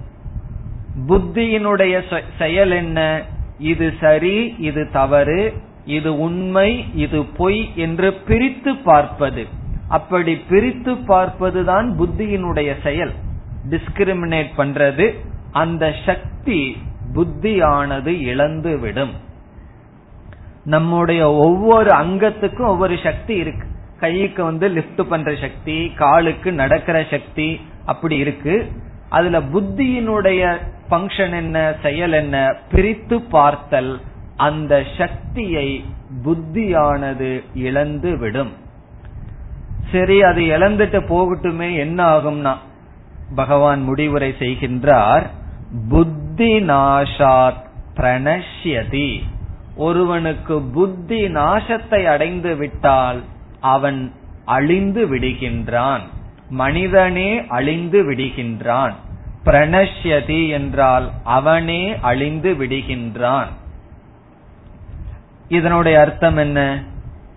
புத்தியினுடைய 1.07 2.21
செயல் 2.37 2.71
என்ன? 2.71 3.21
இது 3.59 3.93
சரி 3.99 4.55
இது 4.57 4.89
தவறு 4.91 5.53
இது 5.85 6.19
உண்மை 6.19 6.85
இது 6.95 7.23
பொய் 7.23 7.71
என்று 7.75 8.13
பிரித்து 8.13 8.75
பார்ப்பது. 8.75 9.45
அப்படி 9.87 10.35
பிரித்து 10.35 10.93
பார்ப்பதுதான் 10.93 11.87
புத்தியினுடைய 11.99 12.81
செயல். 12.83 13.11
டிஸ்கிரிமினேட் 13.69 14.49
பண்றது. 14.57 15.15
அந்த 15.51 15.93
சக்தி 16.05 16.77
புத்தியானது 17.13 18.07
இழந்து 18.07 18.79
விடும். 18.79 19.13
நம்முடைய 20.63 21.33
ஒவ்வொரு 21.33 21.91
அங்கத்துக்கும் 21.91 22.65
ஒவ்வொரு 22.65 22.97
சக்தி 23.03 23.35
இருக்கு. 23.35 23.67
கைக்கு 23.99 24.43
வந்து 24.43 24.69
லிப்ட் 24.69 25.01
பண்ற 25.01 25.35
சக்தி 25.35 25.91
காலுக்கு 25.95 26.51
நடக்கிற 26.51 27.05
சக்தி 27.09 27.61
அப்படி 27.85 28.17
இருக்கு. 28.17 28.71
அதுல 29.09 29.39
புத்தியினுடைய 29.39 30.57
பங்கன் 30.89 31.31
என்ன 31.31 31.75
செயல் 31.81 32.11
என்ன 32.11 32.55
பிரித்து 32.71 33.21
பார்த்தல் 33.21 34.01
அந்த 34.35 34.83
சக்தியை 34.97 35.85
புத்தியானது 36.25 37.43
இழந்து 37.53 38.17
விடும். 38.17 38.53
சரி 39.91 40.21
அது 40.21 40.41
இழந்துட்டு 40.41 41.01
போகட்டுமே 41.09 41.77
என்ன 41.77 42.17
ஆகும்னா 42.17 42.57
பகவான் 43.35 43.83
முடிவுரை 43.83 44.35
செய்கின்றார் 44.39 45.27
புத்தி 45.89 46.59
நாசாத் 46.59 47.65
பிரணஷ்யதி. 47.95 49.19
ஒருவனுக்கு 49.75 50.61
புத்தி 50.61 51.27
நாசத்தை 51.27 52.05
அடைந்து 52.05 52.55
விட்டால் 52.55 53.23
அவன் 53.59 54.13
அழிந்து 54.45 55.15
விடுகின்றான். 55.15 56.01
மனிதனே 56.49 57.45
அழிந்து 57.47 58.11
விடுகின்றான். 58.11 58.93
பிரணஷ்யதி 59.45 60.49
என்றால் 60.49 61.11
அவனே 61.23 61.95
அழிந்து 62.01 62.53
விடுகின்றான். 62.53 63.47
இதனுடைய 65.47 65.99
அர்த்தம் 65.99 66.37
என்ன? 66.37 66.83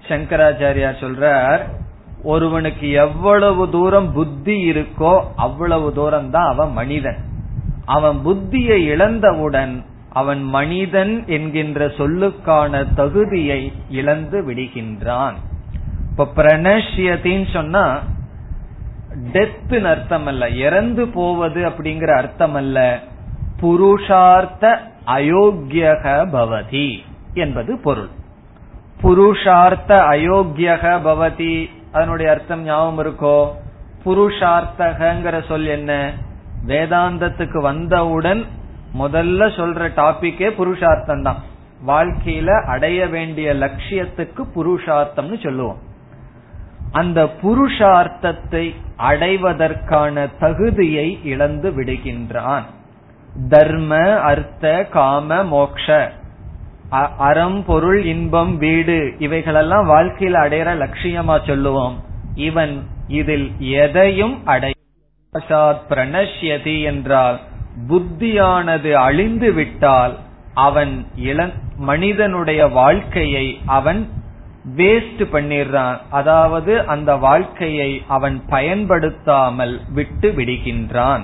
சங்கராச்சாரியார் 0.09 1.01
சொல்றார் 1.01 1.80
ஒருவனுக்கு 2.23 2.91
எவ்வளவு 2.91 3.71
தூரம் 3.71 4.13
புத்தி 4.13 4.71
இருக்கோ 4.71 5.21
அவ்வளவு 5.37 5.93
தூரம் 5.93 6.31
தான் 6.31 6.47
அவன் 6.47 6.73
மனிதன். 6.73 7.17
அவன் 7.85 8.17
புத்தியை 8.25 8.85
இழந்தவுடன் 8.87 9.85
அவன் 10.13 10.43
மனிதன் 10.43 11.27
என்கின்ற 11.27 11.87
சொல்லுக்கான 11.87 12.95
தகுதியை 12.95 13.73
இழந்து 13.91 14.43
விடுகின்றான். 14.43 15.33
இப்ப 16.11 16.29
பிரணஷ்யத்தின்னு 16.37 17.51
சொன்னா 17.53 17.99
டெத்துன்னு 19.33 19.85
அர்த்தம் 19.85 20.27
அல்ல 20.27 20.49
இறந்து 20.49 21.09
போவது 21.09 21.69
அப்படிங்கிற 21.69 22.17
அர்த்தம் 22.17 22.55
அல்ல 22.55 23.01
புருஷார்த்த 23.61 24.79
அயோக்கியக 25.07 26.27
பவதி 26.33 26.99
என்பது 27.35 27.79
பொருள். 27.79 28.09
புருஷார்த்த 29.03 29.89
அயோக்கியக 29.89 31.01
பவதி 31.05 31.71
அதனுடைய 31.93 32.33
அர்த்தம் 32.33 32.63
ஞாபகம் 32.63 33.05
இருக்கோ? 33.05 33.49
புருஷார்த்தகங்கிற 34.05 35.47
சொல் 35.47 35.67
என்ன? 35.67 36.13
வேதாந்தத்துக்கு 36.67 37.61
வந்தவுடன் 37.61 38.45
முதல்ல 38.99 39.49
சொல்ற 39.57 39.91
டாபிக்கே 39.97 40.51
புருஷார்த்தம் 40.51 41.23
தான் 41.23 41.43
வாழ்க்கையில 41.87 42.65
அடைய 42.65 43.07
வேண்டிய 43.07 43.55
லட்சியத்துக்கு 43.55 44.43
புருஷார்த்தம்னு 44.57 45.43
சொல்லுவோம். 45.43 45.79
அந்த 46.93 47.25
புருஷார்த்தத்தை 47.25 48.75
அடைவதற்கான 48.97 50.29
தகுதியை 50.39 51.21
இழந்து 51.25 51.71
விடுகின்றான். 51.71 52.63
தர்ம 53.49 54.21
அர்த்த 54.21 54.87
காம 54.91 55.45
மோக்ஷ. 55.45 56.13
அறம் 56.91 57.65
பொருள் 57.65 58.05
இன்பம் 58.05 58.57
வீடு 58.57 59.15
இவைகளெல்லாம் 59.19 59.87
வாழ்க்கையில் 59.87 60.39
அடையிற 60.39 60.71
லட்சியமா 60.83 61.47
சொல்லுவோம். 61.47 61.97
இவன் 62.35 62.83
இதில் 63.09 63.53
எதையும் 63.59 64.47
அடை 64.47 64.73
பிரணஷ்யதி 65.89 66.83
என்றால் 66.83 67.41
புத்தியானது 67.89 68.93
அழிந்து 68.93 69.53
விட்டால் 69.53 70.17
அவன் 70.55 71.07
இள 71.17 71.51
மனிதனுடைய 71.77 72.67
வாழ்க்கையை 72.67 73.61
அவன் 73.67 74.09
வேஸ்ட் 74.77 75.23
பண்ணிடுறான் 75.33 75.99
அதாவது 76.11 76.87
அந்த 76.87 77.17
வாழ்க்கையை 77.17 78.03
அவன் 78.09 78.43
பயன்படுத்தாமல் 78.49 79.81
விட்டு 79.95 80.31
விடுகின்றான். 80.31 81.21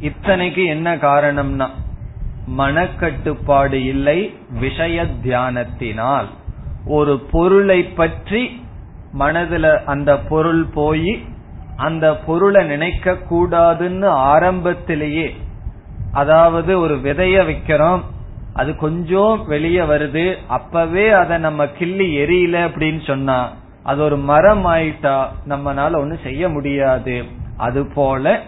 இத்தனைக்கு 0.00 0.66
என்ன 0.66 0.96
காரணம்னா 0.96 1.68
மனக்கட்டுப்பாடு 2.46 3.72
இல்லை 3.72 4.34
விஷய 4.60 5.04
தியானத்தினால். 5.04 6.24
ஒரு 6.86 7.20
பொருளை 7.20 7.84
பற்றி 7.84 8.62
மனதுல 9.18 9.84
அந்த 9.84 10.18
பொருள் 10.18 10.64
போய் 10.64 11.24
அந்த 11.76 12.16
பொருளை 12.16 12.66
நினைக்க 12.66 13.12
கூடாதுன்னு 13.12 14.06
ஆரம்பத்திலேயே 14.06 15.36
அதாவது 16.12 16.80
ஒரு 16.80 16.94
விதைய 16.94 17.36
வைக்கிறோம் 17.44 18.00
அது 18.52 18.76
கொஞ்சம் 18.76 19.44
வெளியே 19.46 19.80
வருது 19.80 20.36
அப்பவே 20.48 21.10
அதை 21.10 21.38
நம்ம 21.38 21.66
கிள்ளி 21.66 22.16
எரியல 22.16 22.56
அப்படின்னு 22.56 23.06
சொன்னா 23.06 23.52
அது 23.82 24.02
ஒரு 24.02 24.16
மரம் 24.16 24.66
ஆயிட்டா 24.66 25.26
நம்மனால 25.48 25.96
ஒன்னும் 25.96 26.22
செய்ய 26.22 26.48
முடியாது. 26.48 27.24
அது 27.56 27.86
போல 27.94 28.40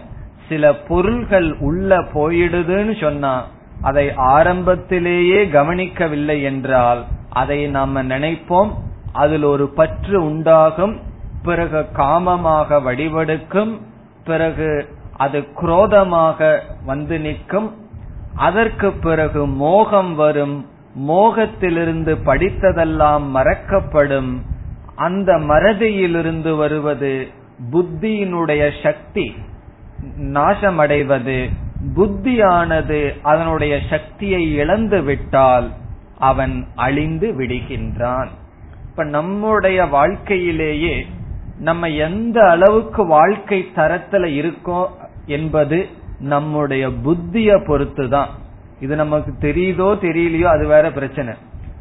சில 0.49 0.73
பொருள்கள் 0.73 1.57
உள்ள 1.59 1.97
போயிடுதுன்னு 1.97 3.01
சொன்னா 3.01 3.45
அதை 3.81 4.13
ஆரம்பத்திலேயே 4.13 5.49
கவனிக்கவில்லை 5.49 6.41
என்றால் 6.41 7.05
அதை 7.29 7.67
நாம 7.67 8.03
நினைப்போம். 8.03 8.71
அதில் 9.13 9.43
ஒரு 9.43 9.67
பற்று 9.67 10.23
உண்டாகும். 10.23 10.99
பிறகு 11.43 11.85
காமமாக 11.93 12.81
வடிவெடுக்கும். 12.81 13.81
பிறகு 14.25 14.85
அது 15.17 15.53
குரோதமாக 15.53 16.63
வந்து 16.85 17.19
நிற்கும். 17.19 17.75
அதற்கு 18.35 18.91
பிறகு 18.91 19.47
மோகம் 19.47 20.15
வரும். 20.15 20.65
மோகத்திலிருந்து 21.07 22.17
படித்ததெல்லாம் 22.25 23.21
மறக்கப்படும். 23.35 24.41
அந்த 24.95 25.33
மறதியிலிருந்து 25.33 26.57
வருவது 26.57 27.27
புத்தியினுடைய 27.71 28.71
சக்தி 28.83 29.35
நாசமடைவது. 30.19 31.49
புத்தியானது 31.95 33.21
அதனுடைய 33.21 33.79
சக்தியை 33.89 34.53
இழந்து 34.53 35.01
விட்டால் 35.01 35.71
அவன் 36.17 36.67
அழிந்து 36.75 37.33
விடுகின்றான். 37.39 38.27
இப்ப 38.89 39.03
நம்முடைய 39.03 39.85
வாழ்க்கையிலேயே 39.85 41.05
நம்ம 41.59 41.89
எந்த 41.89 42.49
அளவுக்கு 42.49 43.05
வாழ்க்கை 43.05 43.71
தரத்துல 43.75 44.25
இருக்கோம் 44.25 44.89
என்பது 45.25 45.87
நம்முடைய 46.19 46.89
புத்திய 46.89 47.63
பொறுத்து 47.67 48.09
தான் 48.09 48.29
இது 48.79 48.95
நமக்கு 48.95 49.33
தெரியுதோ 49.41 49.87
தெரியலையோ 50.01 50.43
அது 50.43 50.67
வேற 50.67 50.91
பிரச்சனை. 50.91 51.33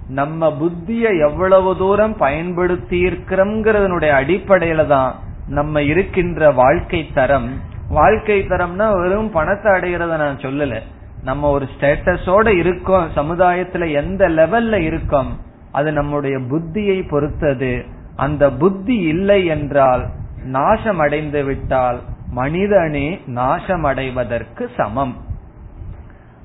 நம்ம 0.08 0.52
புத்திய 0.52 1.08
எவ்வளவு 1.18 1.76
தூரம் 1.76 2.16
பயன்படுத்தி 2.16 3.04
இருக்கிறோம்ங்கிறதனுடைய 3.04 4.12
அடிப்படையில 4.22 4.86
தான் 4.86 5.14
நம்ம 5.48 5.82
இருக்கின்ற 5.82 6.50
வாழ்க்கை 6.50 7.10
தரம் 7.14 7.60
வாழ்க்கை 7.88 8.42
தரம்னா 8.42 9.00
வெறும் 9.00 9.30
பணத்தை 9.30 9.72
அடைகிறத 9.72 10.16
நான் 10.16 10.36
சொல்லல. 10.36 10.80
நம்ம 11.22 11.50
ஒரு 11.50 11.68
ஸ்டேட்டஸோட 11.78 12.46
இருக்கோம். 12.46 13.08
சமுதாயத்துல 13.16 13.92
எந்த 13.92 14.28
லெவல்ல 14.28 14.72
இருக்கோம்? 14.72 15.40
அது 15.72 15.92
நம்முடைய 15.92 16.38
புத்தியை 16.38 17.08
பொறுத்தது. 17.08 17.84
அந்த 18.16 18.52
புத்தி 18.52 18.96
இல்லை 18.96 19.46
என்றால் 19.46 20.06
நாசம் 20.44 20.98
அடைந்து 20.98 21.44
விட்டால் 21.44 22.00
மனிதனே 22.30 23.20
நாசமடைவதற்கு 23.26 24.68
சமம். 24.76 25.16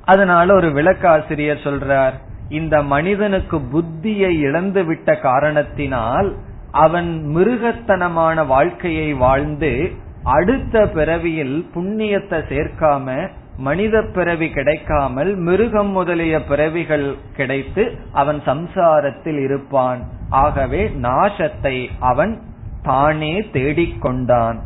அதனால 0.05 0.53
ஒரு 0.53 0.67
விளக்காசிரியர் 0.67 1.63
சொல்றார் 1.63 2.13
இந்த 2.49 2.83
மனிதனுக்கு 2.83 3.57
புத்தியை 3.57 4.29
இழந்து 4.29 4.83
விட்ட 4.83 5.15
காரணத்தினால் 5.15 6.35
அவன் 6.71 7.23
மிருகத்தனமான 7.35 8.47
வாழ்க்கையை 8.47 9.13
வாழ்ந்து 9.13 9.91
அடுத்த 10.23 10.85
பிறவியில் 10.85 11.69
புண்ணியத்தை 11.75 12.39
சேர்க்காம 12.49 13.29
மனித 13.57 14.01
பிறவி 14.01 14.49
கிடைக்காமல் 14.49 15.35
மிருகம் 15.35 15.89
முதலிய 15.89 16.43
பிறவிகள் 16.43 17.15
கிடைத்து 17.35 17.91
அவன் 18.11 18.39
சம்சாரத்தில் 18.45 19.39
இருப்பான். 19.43 20.01
ஆகவே 20.29 20.89
நாசத்தை 21.01 21.87
அவன் 21.99 22.39
தானே 22.83 23.41
தேடிக்கொண்டான் 23.41 24.59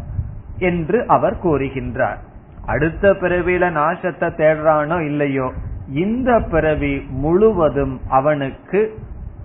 என்று 0.58 1.08
அவர் 1.08 1.38
கூறுகின்றார். 1.44 2.18
அடுத்த 2.66 3.12
பிறவியில 3.12 3.70
நாசத்தை 3.72 4.30
தேடுறானோ 4.38 5.06
இல்லையோ 5.06 5.52
இந்த 5.88 6.40
பிறவி 6.40 7.02
முழுவதும் 7.10 8.02
அவனுக்கு 8.10 8.98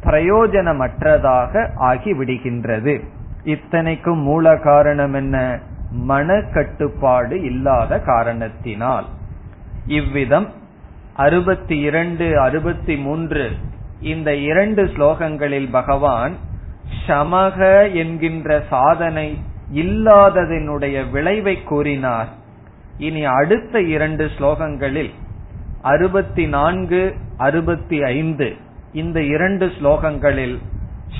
பிரயோஜனமற்றதாக 0.04 1.68
ஆகிவிடுகின்றது. 1.80 3.00
இத்தனைக்கும் 3.44 4.18
மூல 4.18 4.56
காரணம் 4.56 5.14
என்ன? 5.14 5.60
மனக்கட்டுப்பாடு 5.92 7.44
இல்லாத 7.44 8.00
காரணத்தினால். 8.00 9.04
இவ்விதம் 9.86 10.48
அறுபத்தி 11.14 11.78
இரண்டு 11.78 12.40
அறுபத்தி 12.40 12.96
மூன்று 12.96 13.50
இந்த 14.00 14.34
இரண்டு 14.34 14.84
ஸ்லோகங்களில் 14.84 15.70
பகவான் 15.70 16.36
சமக 17.06 17.58
என்கின்ற 17.92 18.62
சாதனை 18.68 19.38
இல்லாததனுடைய 19.74 21.10
விளைவை 21.10 21.62
கூறினார். 21.62 22.28
இனி 22.98 23.24
அடுத்த 23.24 23.80
இரண்டு 23.80 24.30
ஸ்லோகங்களில் 24.38 25.10
அறுபத்தி 25.82 26.46
நான்கு 26.46 27.14
அறுபத்தி 27.36 28.02
ஐந்து 28.02 28.56
இந்த 28.92 29.22
இரண்டு 29.22 29.66
ஸ்லோகங்களில் 29.66 30.58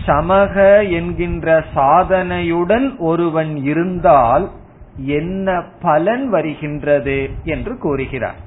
சமக 0.07 0.89
என்கின்ற 0.91 1.65
சாதனையுடன் 1.75 2.97
ஒருவன் 2.99 3.57
இருந்தால் 3.57 4.51
என்ன 5.12 5.48
பலன் 5.82 6.26
வருகின்றது 6.30 7.20
என்று 7.46 7.74
கூறுகிறார் 7.78 8.40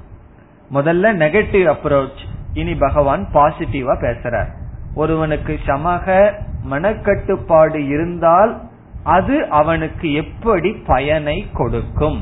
முதல்ல 0.71 1.11
நெகட்டிவ் 1.21 1.67
அப்ரோச் 1.67 2.21
இனி 2.53 2.73
பகவான் 2.77 3.23
பாசிட்டிவா 3.33 3.95
பேசுறார் 4.01 4.51
ஒருவனுக்கு 4.95 5.53
சமக 5.65 6.07
மனக்கட்டுப்பாடு 6.65 7.79
இருந்தால் 7.87 8.53
அது 9.09 9.35
அவனுக்கு 9.51 10.07
எப்படி 10.23 10.69
பயனை 10.85 11.37
கொடுக்கும் 11.53 12.19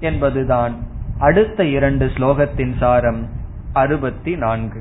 என்பதுதான் 0.00 0.74
அடுத்த 1.20 1.64
இரண்டு 1.72 2.06
ஸ்லோகத்தின் 2.14 2.74
சாரம் 2.78 3.22
அறுபத்தி 3.74 4.34
நான்கு 4.36 4.80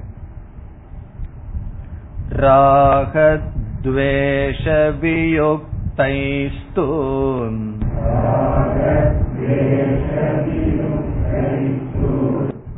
रागद्वेषवियुक्तैस्तु 5.54 6.86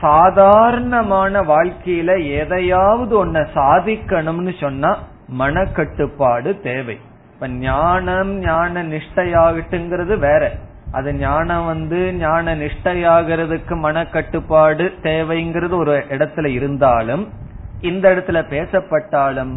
சாதாரணமான 0.00 1.42
வாழ்க்கையில 1.42 2.36
எதையாவது 2.36 3.26
ஒன்ன 3.26 3.46
சாதிக்கணும்னு 3.54 4.60
சொன்னா 4.60 4.98
மனக்கட்டுப்பாடு 5.38 6.60
தேவை. 6.60 7.00
இப்ப 7.34 7.48
ஞானம் 7.48 8.32
ஞான 8.38 8.82
நிஷ்டையாகட்டுங்கிறது 8.82 10.18
வேற. 10.18 10.52
அது 10.94 11.14
ஞானம் 11.14 11.66
வந்து 11.66 12.00
ஞான 12.14 12.54
நிஷ்டையாகிறதுக்கு 12.56 13.74
மனக்கட்டுப்பாடு 13.82 14.84
தேவைங்கிறது 15.02 15.74
ஒரு 15.76 15.94
இடத்துல 16.10 16.46
இருந்தாலும் 16.46 17.24
இந்த 17.80 18.04
இடத்துல 18.14 18.40
பேசப்பட்டாலும் 18.50 19.54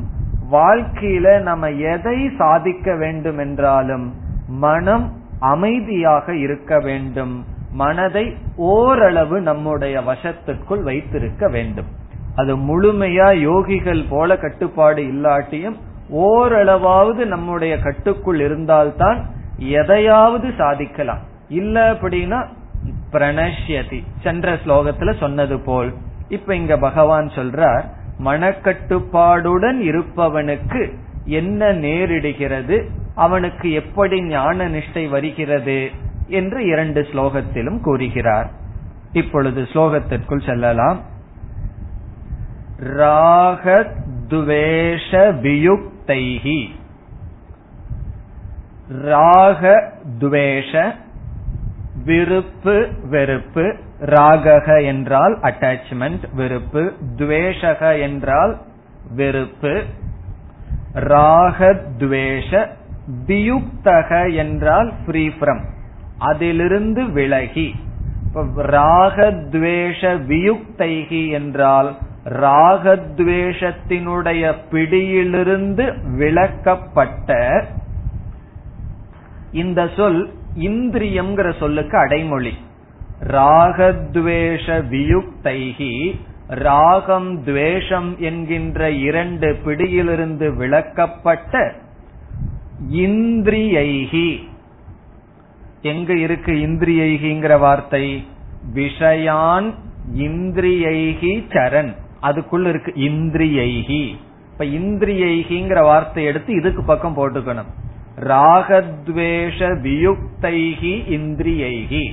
வாழ்க்கையில 0.52 1.42
நம்ம 1.42 1.70
எதை 1.70 2.18
சாதிக்க 2.38 2.96
வேண்டும் 2.96 3.38
என்றாலும் 3.38 4.06
மனம் 4.48 5.06
அமைதியாக 5.40 6.36
இருக்க 6.36 6.80
வேண்டும். 6.80 7.46
மனதை 7.72 8.26
ஓரளவு 8.56 9.42
நம்முடைய 9.42 9.96
வசத்திற்குள் 10.02 10.84
வைத்திருக்க 10.84 11.48
வேண்டும். 11.48 11.90
அது 12.36 12.54
முழுமையா 12.58 13.28
யோகிகள் 13.42 14.04
போல 14.10 14.38
கட்டுப்பாடு 14.38 15.02
இல்லாட்டியும் 15.04 15.78
ஓரளவாவது 16.10 17.26
நம்முடைய 17.26 17.74
கட்டுக்குள் 17.80 18.40
இருந்தால்தான் 18.40 19.20
எதையாவது 19.58 20.54
சாதிக்கலாம். 20.58 21.20
இல்ல 21.50 21.92
அப்படின்னா 21.92 22.46
பிரணஷ்யதி. 23.12 24.04
சென்ற 24.24 24.54
ஸ்லோகத்துல 24.54 25.18
சொன்னது 25.18 25.60
போல். 25.60 25.94
இப்ப 26.30 26.56
இங்க 26.56 26.78
பகவான் 26.78 27.28
சொல்றார் 27.28 27.84
மனக்கட்டுப்பாடுடன் 28.24 29.78
இருப்பவனுக்கு 29.80 30.94
என்ன 31.26 31.74
நேரிடுகிறது 31.74 32.90
அவனுக்கு 33.16 33.72
எப்படி 33.72 34.24
ஞான 34.24 34.70
நிஷ்டை 34.70 35.10
வருகிறது 35.10 35.92
என்று 36.28 36.66
இரண்டு 36.66 37.02
ஸ்லோகத்திலும் 37.02 37.82
கூறுகிறார். 37.82 38.52
இப்பொழுது 39.12 39.62
ஸ்லோகத்திற்குள் 39.62 40.46
செல்லலாம். 40.46 41.02
ராக 42.78 43.92
துவேஷ 44.30 45.34
வியுக்தைகி 45.42 46.70
ராக 48.90 49.92
துவேஷ 50.20 50.94
விருப்பு 52.06 52.88
வெறுப்பு 53.10 53.76
ராகக 54.02 54.86
என்றால் 54.86 55.40
அட்டாச்மெண்ட் 55.40 56.34
வெறுப்பு 56.34 56.94
துவேஷக 57.16 58.02
என்றால் 58.02 58.58
வெறுப்பு 59.16 59.84
ராக 60.94 61.76
துவேஷ 62.00 62.68
வியுக்தக 63.28 64.36
என்றால் 64.36 64.94
ஃப்ரீ 65.06 65.28
ஃப்ரம் 65.28 65.60
அதிலிருந்து 66.18 67.12
விலகி. 67.12 67.76
ராகத்வேஷ 68.58 70.28
வியுக்தைகி 70.28 71.30
என்றால் 71.30 71.96
ராகத்வேஷத்தினுடைய 72.26 74.56
பிடியிலிருந்து 74.72 75.94
விளக்கப்பட்ட 76.18 77.64
இந்த 79.52 79.90
சொல் 79.96 80.34
இந்திரியம்ங்கிற 80.60 81.58
சொல்லுக்கு 81.60 81.98
அடைமொழி. 81.98 82.54
ராகத்வேஷ 83.24 84.66
வியுக்தைகி 84.66 86.20
ராகம் 86.48 87.44
துவேஷம் 87.44 88.18
என்கின்ற 88.18 88.92
இரண்டு 88.92 89.56
பிடியிலிருந்து 89.64 90.56
விளக்கப்பட்ட 90.56 91.74
இந்திரியைகி 92.92 94.48
எங்க 95.82 96.14
இருக்கு 96.14 96.52
இந்திரியைகிங்கிற 96.52 97.60
வார்த்தை? 97.60 98.28
விஷயான் 98.74 99.74
இந்திரியைகி 100.18 101.44
சரண். 101.50 101.96
அதுக்குள்ள 102.22 102.68
இருக்கு 102.68 102.94
இந்திரியைகி 102.96 104.16
இப்ப 104.52 104.66
இந்திரியைகிங்கிற 104.66 105.82
வார்த்தை 105.82 106.24
எடுத்து 106.24 106.54
இதுக்கு 106.54 106.84
பக்கம் 106.84 107.18
போட்டுக்கணும். 107.18 107.72
ராகத்வேஷ 108.20 109.60
வியுக்தைகி 109.60 111.04
இந்திரியைகி 111.10 112.12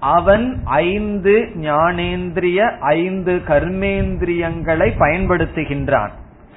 அவன் 0.00 0.60
ஐந்து 0.64 1.48
ஞானேந்திரிய 1.56 2.78
ஐந்து 2.78 3.40
கர்மேந்திரியங்களை 3.46 4.92
பயன்படுத்துகின்றான் 4.98 6.10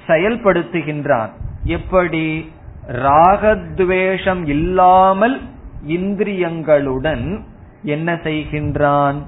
செயல்படுத்துகின்றான். 0.06 1.30
எப்படி? 1.64 2.52
ராகத்வேஷம் 2.88 4.48
இல்லாமல் 4.48 5.40
இந்திரியங்களுடன் 5.86 7.40
என்ன 7.82 8.14
செய்கின்றான்? 8.14 9.22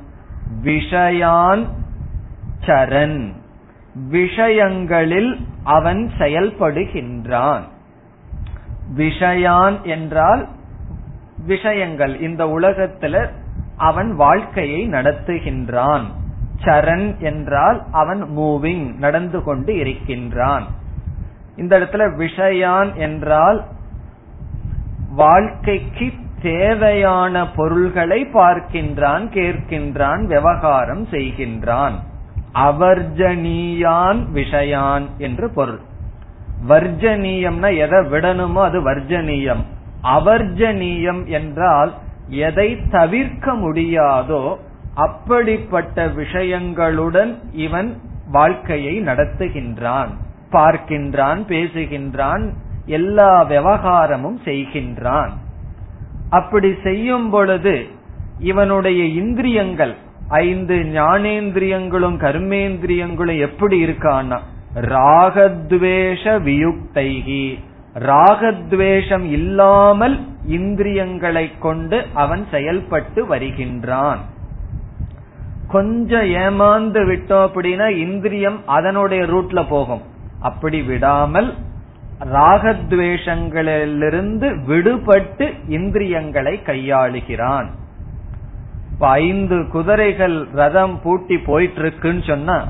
விஷயான் 0.62 1.66
சரண். 2.66 3.32
விஷயங்களில் 4.08 5.36
அவன் 5.64 6.10
செயல்படுகின்றான். 6.18 7.62
விஷயான் 8.96 9.82
என்றால் 9.82 10.48
விஷயங்கள். 11.46 12.20
இந்த 12.20 12.44
உலகத்துல 12.44 13.28
அவன் 13.76 14.14
வாழ்க்கையை 14.14 14.88
நடத்துகின்றான். 14.88 16.02
சரண் 16.62 17.18
என்றால் 17.18 17.82
அவன் 17.92 18.24
மூவிங் 18.24 18.94
நடந்து 18.94 19.42
கொண்டு 19.42 19.76
இருக்கின்றான். 19.76 20.64
இந்த 21.56 21.78
இடத்துல 21.78 22.02
விஷயான் 22.16 22.94
என்றால் 22.94 23.64
வாழ்க்கைக்கு 25.10 26.12
தேவையான 26.42 27.50
பொருள்களை 27.50 28.22
பார்க்கின்றான் 28.22 29.24
கேட்கின்றான் 29.28 30.24
விவகாரம் 30.24 31.06
செய்கின்றான். 31.06 31.92
அவர்ஜனீயான் 32.54 34.26
விஷயான் 34.34 35.06
என்று 35.18 35.50
பொருள். 35.54 35.80
வர்ஜனீயம்னா 36.66 37.68
எதை 37.76 37.98
விடணுமோ 37.98 38.62
அது 38.62 38.78
வர்ஜனீயம். 38.80 39.62
அவர்ஜனீயம் 40.02 41.26
என்றால் 41.26 41.92
எதை 42.28 42.78
தவிர்க்க 42.90 43.52
முடியாதோ 43.52 44.56
அப்படிப்பட்ட 44.94 46.06
விஷயங்களுடன் 46.06 47.38
இவன் 47.52 48.00
வாழ்க்கையை 48.30 49.00
நடத்துகின்றான். 49.00 50.08
பார்க்கின்றான் 50.52 51.40
பேசுகின்றான் 51.48 52.52
எல்லா 52.86 53.42
விவகாரமும் 53.42 54.40
செய்கின்றான். 54.44 55.32
அப்படி 56.30 56.74
செய்யும் 56.82 57.30
பொழுது 57.30 57.86
இவனுடைய 58.38 59.04
இந்திரியங்கள் 59.04 59.94
ஐந்து 60.28 60.76
ஞானேந்திரியங்களும் 60.94 62.16
கர்மேந்திரியங்களும் 62.18 63.38
எப்படி 63.38 63.84
இருக்கான்னா 63.84 64.38
ராகத்வேஷ 64.74 66.24
வியுக்தைகி 66.24 67.58
ராகத்வேஷம் 67.94 69.24
இல்லாமல் 69.24 70.20
இந்திரியங்களை 70.46 71.58
கொண்டு 71.58 72.06
அவன் 72.14 72.46
செயல்பட்டு 72.50 73.26
வருகின்றான். 73.26 74.18
கொஞ்சம் 75.68 76.20
ஏமாந்து 76.20 76.92
விட்டோம் 76.92 77.28
அப்படின்னா 77.28 77.88
இந்திரியம் 77.88 78.66
அதனுடைய 78.66 79.24
ரூட்ல 79.24 79.68
போகும். 79.68 80.00
அப்படி 80.40 80.82
விடாமல் 80.82 81.54
ராகத்வேஷங்களிலிருந்து 82.20 84.66
விடுபட்டு 84.66 85.52
இந்திரியங்களை 85.68 86.60
கையாளுகிறான். 86.66 87.66
இப்ப 88.92 89.08
ஐந்து 89.08 89.68
குதிரைகள் 89.68 90.48
ரதம் 90.52 91.00
பூட்டி 91.02 91.38
போயிட்டு 91.38 91.80
இருக்குன்னு 91.80 92.22
சொன்னா 92.22 92.64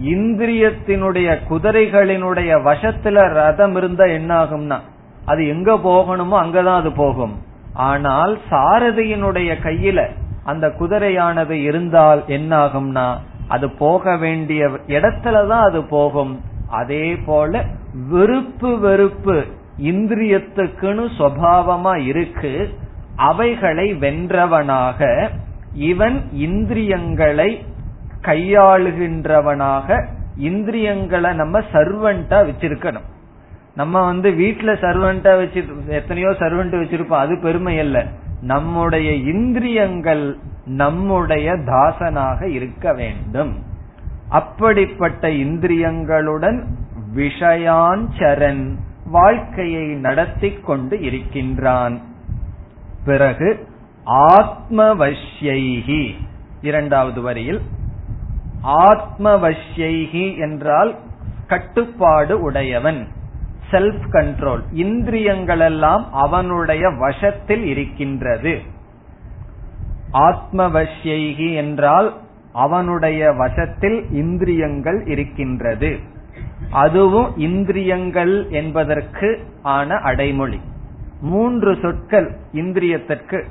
இந்திரியத்தினுடைய 0.00 1.38
குதிரைகளினுடைய 1.50 2.50
வசத்துல 2.64 3.32
ரதம் 3.32 3.76
இருந்தா 3.76 4.04
என்ன 4.04 4.42
ஆகும்னா 4.42 4.78
அது 5.24 5.48
எங்க 5.48 5.72
போகணுமோ 5.74 6.36
அங்கதான் 6.44 6.76
அது 6.76 6.92
போகும். 6.92 7.34
ஆனால் 7.72 8.38
சாரதியினுடைய 8.50 9.54
கையில 9.62 10.08
அந்த 10.44 10.68
குதிரையானது 10.68 11.50
இருந்தால் 11.50 12.22
என்ன 12.26 12.66
ஆகும்னா 12.66 13.16
அது 13.48 13.70
போக 13.70 14.16
வேண்டிய 14.16 14.68
இடத்துலதான் 14.86 15.64
அது 15.68 15.82
போகும். 15.82 16.40
அதே 16.68 17.16
போல 17.16 17.64
வெறுப்பு 18.08 18.78
வெறுப்பு 18.78 19.44
இந்திரியத்துக்குன்னு 19.78 21.08
சுவாவமா 21.18 22.04
இருக்கு. 22.04 22.74
அவைகளை 23.16 23.94
வென்றவனாக 23.94 25.28
இவன் 25.74 26.20
இந்திரியங்களை 26.32 27.64
கையாளுகின்றவனாக 28.22 30.06
இந்திரியங்களை 30.36 31.34
நம்ம 31.34 31.58
சர்வன்டா 31.58 32.30
வச்சிருக்கணும். 32.30 33.10
நம்ம 33.74 34.04
வந்து 34.04 34.30
வீட்டுல 34.30 34.62
சர்வன்டா 34.62 35.22
வச்சு 35.22 35.64
எத்தனையோ 35.86 36.28
சர்வன்ட் 36.28 36.82
வச்சிருப்போம். 36.82 37.06
அது 37.06 37.38
பெருமை 37.42 37.78
அல்ல. 37.78 38.06
நம்முடைய 38.40 39.12
இந்திரியங்கள் 39.12 40.38
நம்முடைய 40.64 41.56
தாசனாக 41.56 42.48
இருக்க 42.48 42.92
வேண்டும். 42.92 43.62
அப்படிப்பட்ட 44.28 45.28
இந்திரியங்களுடன் 45.28 46.64
விஷயாஞ்சரன் 47.16 48.74
வாழ்க்கையை 49.06 49.82
நடத்தி 49.82 50.52
கொண்டு 50.52 51.00
இருக்கின்றான். 51.00 52.00
பிறகு 53.04 53.68
ஆத்மவஷ்யைகி 54.06 56.14
இரண்டாவது 56.62 57.20
வரியில் 57.20 57.60
ஆத்மவஷ்யைகி 58.64 60.38
என்றால் 60.38 60.94
கட்டுப்பாடு 61.46 62.40
உடையவன் 62.40 63.08
செல்ஃப் 63.70 64.04
கண்ட்ரோல் 64.12 64.62
இந்திரியங்களெல்லாம் 64.74 66.04
அவனுடைய 66.12 66.90
வசத்தில் 66.90 67.64
இருக்கின்றது. 67.64 68.60
ஆத்மவஷ்யைகி 70.12 71.54
என்றால் 71.54 72.20
அவனுடைய 72.52 73.32
வசத்தில் 73.32 74.10
இந்திரியங்கள் 74.10 75.06
இருக்கின்றது. 75.06 75.98
அதுவும் 76.70 77.38
இந்திரியங்கள் 77.38 78.46
என்பதற்கு 78.50 79.46
ஆன 79.62 79.94
அடைமொழி. 79.94 80.60
மூன்று 81.20 81.78
சொற்கள் 81.82 82.36
இந்திரியத்திற்கு 82.52 83.44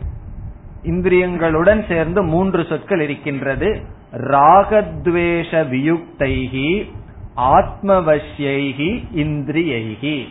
இந்திரியங்களுடன் 0.83 1.87
சேர்ந்து 1.87 2.23
மூன்று 2.23 2.65
சொற்கள் 2.69 2.99
இருக்கின்றது. 2.99 3.90
ராகத்வேஷ 4.13 5.51
வியுக்தைகி 5.51 6.91
ஆத்மவசியைகி 7.35 9.05
இந்திரியைகி 9.15 10.27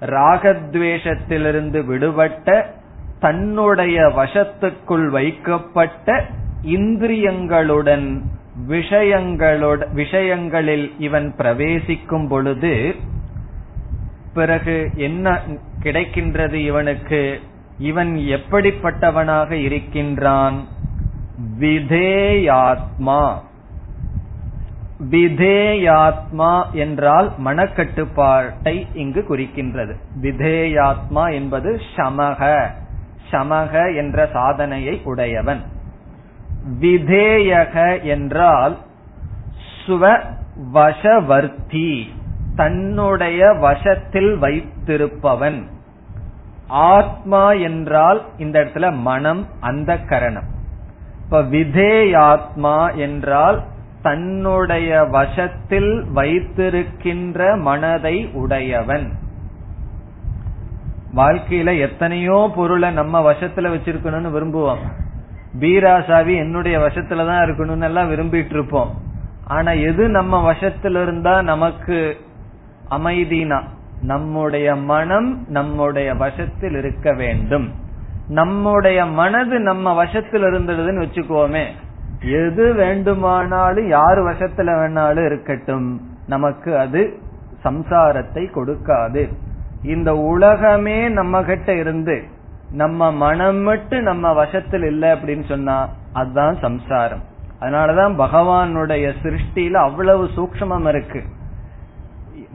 ராகத்வேஷத்திலிருந்து 0.00 1.84
விடுபட்ட 1.84 2.74
தன்னுடைய 3.20 4.00
வசத்துக்குள் 4.00 5.08
வைக்கப்பட்ட 5.08 6.24
இந்திரியங்களுடன் 6.64 8.20
விஷயங்களோட 8.68 9.92
விஷயங்களில் 9.92 10.92
இவன் 10.98 11.34
பிரவேசிக்கும் 11.36 12.28
பொழுது 12.28 12.94
பிறகு 14.34 14.90
என்ன 14.96 15.40
கிடைக்கின்றது 15.82 16.52
இவனுக்கு? 16.52 17.40
இவன் 17.78 18.14
எப்படிப்பட்டவனாக 18.14 19.50
இருக்கின்றான்? 19.50 20.64
விதேயாத்மா. 21.60 23.34
விதேயாத்மா 25.10 26.70
என்றால் 26.72 27.32
மனக்கட்டுப்பாட்டை 27.44 28.86
இங்கு 28.94 29.24
குறிக்கின்றது. 29.28 29.94
விதேயாத்மா 30.22 31.32
என்பது 31.32 31.80
சமக 31.96 32.66
சமக 33.30 33.96
என்ற 33.96 34.28
சாதனையை 34.32 35.00
உடையவன். 35.04 35.62
விதேயக 36.80 38.02
என்றால் 38.02 38.78
சுவ 39.86 40.20
வசவர்த்தி 40.72 42.12
தன்னுடைய 42.56 43.52
வசத்தில் 43.52 44.40
வைத்திருப்பவன். 44.40 45.62
ஆத்மா 46.68 47.52
என்றால் 47.52 48.22
இந்த 48.38 48.60
இடத்துல 48.60 48.96
மனம் 48.96 49.46
அந்த 49.60 49.98
கரணம் 49.98 50.52
இப்ப 51.24 51.42
விதேயாத்மா 51.42 52.94
என்றால் 52.94 53.62
தன்னுடைய 54.02 55.04
வசத்தில் 55.04 56.04
வைத்திருக்கின்ற 56.12 57.56
மனதை 57.56 58.30
உடையவன். 58.32 59.12
வாழ்க்கையில 61.16 61.78
எத்தனையோ 61.80 62.52
பொருளை 62.56 62.90
நம்ம 62.92 63.32
வசத்துல 63.32 63.72
வச்சிருக்கணும்னு 63.74 64.32
விரும்புவோம். 64.36 64.82
பீராசாவி 65.60 66.34
என்னுடைய 66.36 66.78
வசத்துல 66.78 67.26
தான் 67.26 67.46
இருக்கணும்னு 67.46 67.82
எல்லாம் 67.82 68.10
விரும்பிட்டு 68.10 68.50
இருப்போம் 68.50 68.94
ஆனா 69.46 69.70
எது 69.70 70.08
நம்ம 70.08 70.52
வசத்துல 70.52 71.02
இருந்தா 71.02 71.42
நமக்கு 71.42 72.16
அமைதினா? 72.90 73.62
நம்முடைய 74.02 74.74
மனம் 74.74 75.44
நம்முடைய 75.48 76.14
வசத்தில் 76.14 76.76
இருக்க 76.76 77.12
வேண்டும். 77.12 77.72
நம்முடைய 78.28 79.06
மனது 79.06 79.60
நம்ம 79.60 79.94
வசத்தில் 79.94 80.42
இருந்ததுன்னு 80.42 81.06
வச்சுக்கோமே. 81.06 81.64
எது 82.20 82.72
வேண்டுமானாலும் 82.74 83.88
யார் 83.88 84.18
வசத்துல 84.18 84.72
வேணாலும் 84.72 85.26
இருக்கட்டும். 85.26 86.00
நமக்கு 86.26 86.78
அது 86.78 87.18
சம்சாரத்தை 87.64 88.48
கொடுக்காது. 88.52 89.32
இந்த 89.82 90.16
உலகமே 90.16 91.08
நம்ம 91.08 91.42
கிட்ட 91.42 91.74
இருந்து 91.74 92.24
நம்ம 92.70 93.12
மனம் 93.12 93.56
மட்டும் 93.56 94.02
நம்ம 94.02 94.32
வசத்தில் 94.32 94.82
இல்லை 94.82 95.10
அப்படின்னு 95.10 95.48
சொன்னா 95.48 95.88
அதுதான் 96.12 96.58
சம்சாரம். 96.60 97.22
அதனாலதான் 97.60 98.26
பகவானுடைய 98.26 99.12
சிருஷ்டியில 99.22 99.72
அவ்வளவு 99.72 100.24
சூக்மம் 100.24 100.88
இருக்கு. 100.88 101.22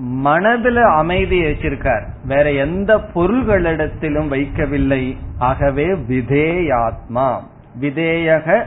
மனதுல 0.02 0.82
அமைதி 0.96 1.42
வச்சிருக்கார் 1.44 2.04
வேற 2.24 2.52
எந்த 2.52 2.98
பொருள்களிடத்திலும் 2.98 4.30
வைக்கவில்லை. 4.34 5.18
ஆகவே 5.40 5.88
விதேயாத்மா. 5.88 7.40
விதேயக 7.82 8.64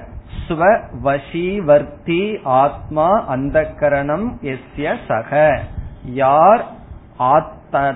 ஸ்வ 0.48 0.80
வசீவர்த்தி 1.04 2.38
ஆத்மா 2.44 3.24
அந்த 3.26 3.64
கரணம் 3.80 4.38
எஸ்ய 4.42 4.96
சக. 5.08 5.60
யார் 6.04 6.64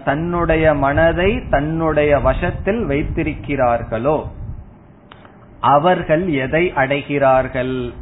தன்னுடைய 0.05 0.75
மனதை 0.75 1.43
தன்னுடைய 1.51 2.19
வசத்தில் 2.21 2.89
வைத்திருக்கிறார்களோ 2.89 4.25
அவர்கள் 5.61 6.29
எதை 6.29 6.73
அடைகிறார்கள்? 6.77 7.93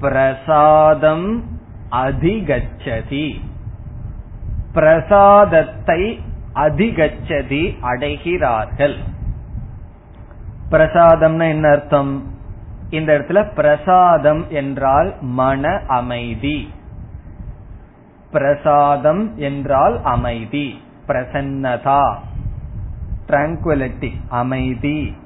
பிரசாதம் 0.00 1.44
அதிகச்சதி. 1.90 3.40
பிரசாதத்தை 4.74 6.20
அதிகச்சதி 6.54 7.74
அடைகிறார்கள். 7.82 8.96
பிரசாதம்னா 10.70 11.48
என்ன 11.48 11.68
அர்த்தம்? 11.68 12.32
இந்த 12.90 13.18
இடத்துல 13.18 13.54
பிரசாதம் 13.54 14.44
என்றால் 14.48 15.14
மன 15.20 15.80
அமைதி. 15.86 16.72
பிரசாதம் 18.32 19.36
என்றால் 19.36 20.00
அமைதி 20.02 20.82
பிரசன்னதா 21.06 22.14
டிராங்குவலிட்டி 23.26 24.12
அமைதி. 24.28 25.16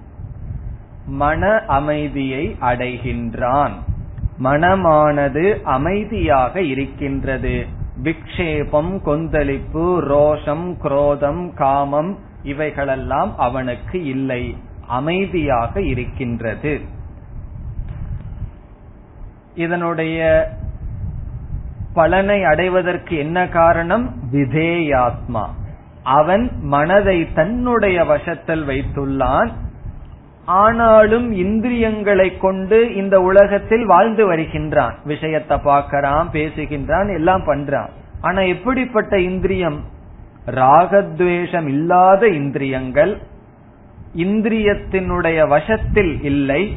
மன 1.06 1.64
அமைதியை 1.66 2.56
அடைகின்றான். 2.60 3.72
மனமானது 4.42 5.62
அமைதியாக 5.62 6.60
இருக்கின்றது. 6.62 7.66
விக்ஷேபம் 8.02 9.02
கொந்தளிப்பு 9.02 10.02
ரோஷம் 10.08 10.76
குரோதம் 10.76 11.54
காமம் 11.54 12.18
இவைகளெல்லாம் 12.42 13.38
அவனுக்கு 13.38 14.04
இல்லை. 14.04 14.56
அமைதியாக 14.86 15.82
இருக்கின்றது. 15.82 16.80
இதனுடைய 19.54 20.48
பலனை 21.94 22.44
அடைவதற்கு 22.44 23.16
என்ன 23.16 23.48
காரணம்? 23.48 24.14
விதேயாத்மா. 24.32 25.46
அவன் 26.02 26.50
மனதை 26.62 27.32
தன்னுடைய 27.32 28.04
வசத்தில் 28.04 28.66
வைத்துள்ளான். 28.66 29.50
ஆனாலும் 30.48 31.32
இந்திரியங்களை 31.32 32.38
கொண்டு 32.38 32.94
இந்த 32.94 33.20
உலகத்தில் 33.20 33.86
வாழ்ந்து 33.86 34.32
வருகின்றான். 34.32 34.94
விஷயத்தை 35.04 35.58
பார்க்கறான் 35.64 36.26
பேசுகின்றான் 36.32 37.14
எல்லாம் 37.14 37.42
பண்றான். 37.46 37.88
ஆனா 38.20 38.40
எப்படிப்பட்ட 38.40 39.18
இந்திரியம்? 39.18 39.80
ராகத்வேஷம் 40.46 41.66
இல்லாத 41.66 42.28
இந்திரியங்கள். 42.28 43.22
இந்திரியத்தினுடைய 44.16 45.48
வசத்தில் 45.48 46.22
இல்லை. 46.22 46.76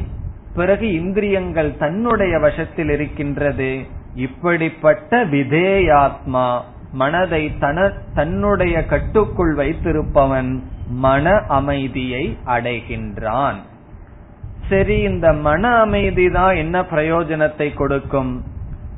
பிறகு 0.54 0.92
இந்திரியங்கள் 0.92 1.76
தன்னுடைய 1.76 2.38
வசத்தில் 2.38 2.88
இருக்கின்றது. 2.88 3.80
இப்படிப்பட்ட 4.14 5.24
விதேயாத்மா. 5.24 6.60
மனதை 6.92 7.58
தன்னுடைய 8.14 8.86
கட்டுக்குள் 8.86 9.56
வைத்திருப்பவன் 9.56 10.62
மன 10.88 11.30
அமைதியை 11.48 12.38
அடைகின்றான். 12.46 13.54
சரி 14.68 14.98
இந்த 14.98 15.32
மன 15.32 15.68
அமைதி 15.68 16.30
தான் 16.30 16.54
என்ன 16.54 16.82
பிரயோஜனத்தை 16.82 17.74
கொடுக்கும்? 17.74 18.44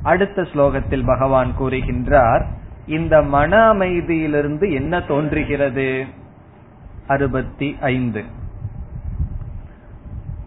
அடுத்த 0.03 0.43
ஸ்லோகத்தில் 0.43 1.07
பகவான் 1.07 1.53
கூறுகின்றார் 1.61 2.45
இந்த 2.87 3.23
மன 3.23 3.73
அமைதியிலிருந்து 3.73 4.73
என்ன 4.73 5.01
தோன்றுகிறது? 5.01 6.05
அறுபத்தி 7.07 7.77
ஐந்து. 7.81 8.25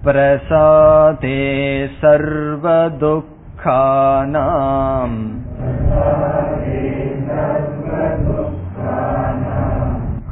பிரசாதே 0.04 1.86
सर्वदुःखानाम् 2.02 3.16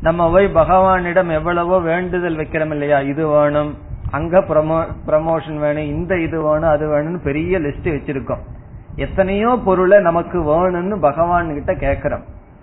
நம்ம 0.00 0.30
போய் 0.30 0.46
பகவானிடம் 0.46 1.30
எவ்வளவோ 1.30 1.80
வேண்டுதல் 1.80 2.36
வைக்கிறோம் 2.36 2.70
இல்லையா? 2.70 3.00
இது 3.00 3.28
வேணும் 3.28 3.76
அங்க 4.10 4.40
ப்ரமோ 4.40 4.86
ப்ரமோஷன் 5.06 5.58
வேணும் 5.58 5.84
இந்த 5.84 6.20
இது 6.20 6.42
வேணும் 6.42 6.70
அது 6.70 6.86
வேணும்னு 6.88 7.22
பெரிய 7.22 7.58
லிஸ்ட் 7.58 7.84
வச்சிருக்கோம். 7.84 8.42
எத்தனையோ 8.96 9.58
பொருளை 9.64 10.00
நமக்கு 10.00 10.38
வேணும்னு 10.42 11.00
பகவான் 11.00 11.52
கிட்ட 11.52 11.74
கேக்குறோம் 11.74 12.22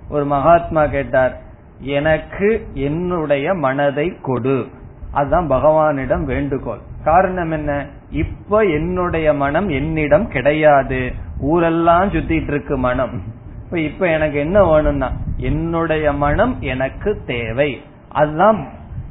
ஒரு 0.10 0.26
மகாத்மா 0.26 0.86
கேட்டார் 0.86 1.38
எனக்கு 1.80 2.68
என்னுடைய 2.74 3.54
மனதை 3.54 4.18
கொடு. 4.22 4.68
அதுதான் 5.12 5.50
பகவானிடம் 5.50 6.24
வேண்டுகோள். 6.24 6.78
காரணம் 7.04 7.52
என்ன? 7.52 7.86
இப்ப 8.12 8.62
என்னுடைய 8.62 9.34
மனம் 9.34 9.70
என்னிடம் 9.70 10.28
கிடையாது. 10.28 11.12
ஊரெல்லாம் 11.40 12.10
சுத்திட்டு 12.10 12.48
இருக்கு 12.48 12.78
மனம். 12.78 13.22
இப்ப 13.64 13.80
இப்ப 13.80 14.08
எனக்கு 14.08 14.40
என்ன 14.40 14.64
வேணும்னா 14.64 15.12
என்னுடைய 15.38 16.14
மனம் 16.14 16.58
எனக்கு 16.60 17.22
தேவை. 17.26 17.82
அதுதான் 18.12 18.68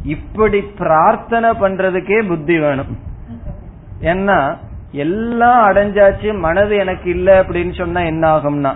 இப்படி 0.07 0.61
பிரார்த்தனை 0.61 1.51
பண்றதுக்கே 1.51 2.29
புத்தி 2.29 2.59
வேணும். 2.59 2.99
ஏன்னா 4.01 4.57
எல்லாம் 4.91 5.63
அடைஞ்சாச்சு 5.63 6.39
மனது 6.39 6.77
எனக்கு 6.77 7.11
இல்ல 7.11 7.43
அப்படின்னு 7.43 7.75
சொன்னா 7.75 8.01
என்ன 8.01 8.37
ஆகும்னா 8.37 8.75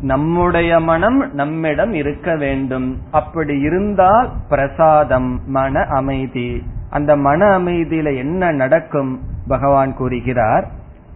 நம்முடைய 0.00 0.80
மனம் 0.80 1.34
நம்மிடம் 1.34 1.92
இருக்க 1.92 2.36
வேண்டும். 2.36 2.98
அப்படி 3.10 3.60
இருந்தால் 3.60 4.30
பிரசாதம் 4.48 5.40
மன 5.46 5.80
அமைதி. 5.80 6.62
அந்த 6.90 7.16
மன 7.16 7.58
அமைதியில 7.58 8.16
என்ன 8.16 8.50
நடக்கும்? 8.52 9.20
பகவான் 9.48 9.96
கூறுகிறார் 9.96 10.70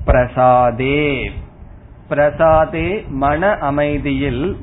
பிரசாதே. 0.04 1.30
பிரசாதே 2.08 3.04
மன 3.08 3.58
அமைதியில் 3.58 4.56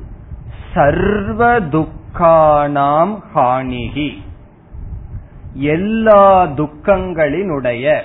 சர்வ 0.74 1.60
துக்கானாம் 1.60 3.14
ஹானிகி 3.34 4.10
எல்லா 5.52 6.44
துக்கங்களினுடைய 6.44 8.00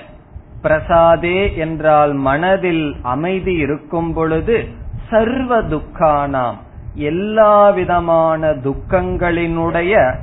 பிரசாதே 0.62 1.56
என்றால் 1.56 2.12
மனதில் 2.12 2.96
அமைதி 3.02 3.54
இருக்கும் 3.54 4.12
பொழுது 4.12 4.68
சர்வ 5.10 5.62
துக்கானாம் 5.62 6.56
எல்லா 6.94 7.70
விதமான 7.70 8.50
துக்கங்களினுடைய 8.50 10.14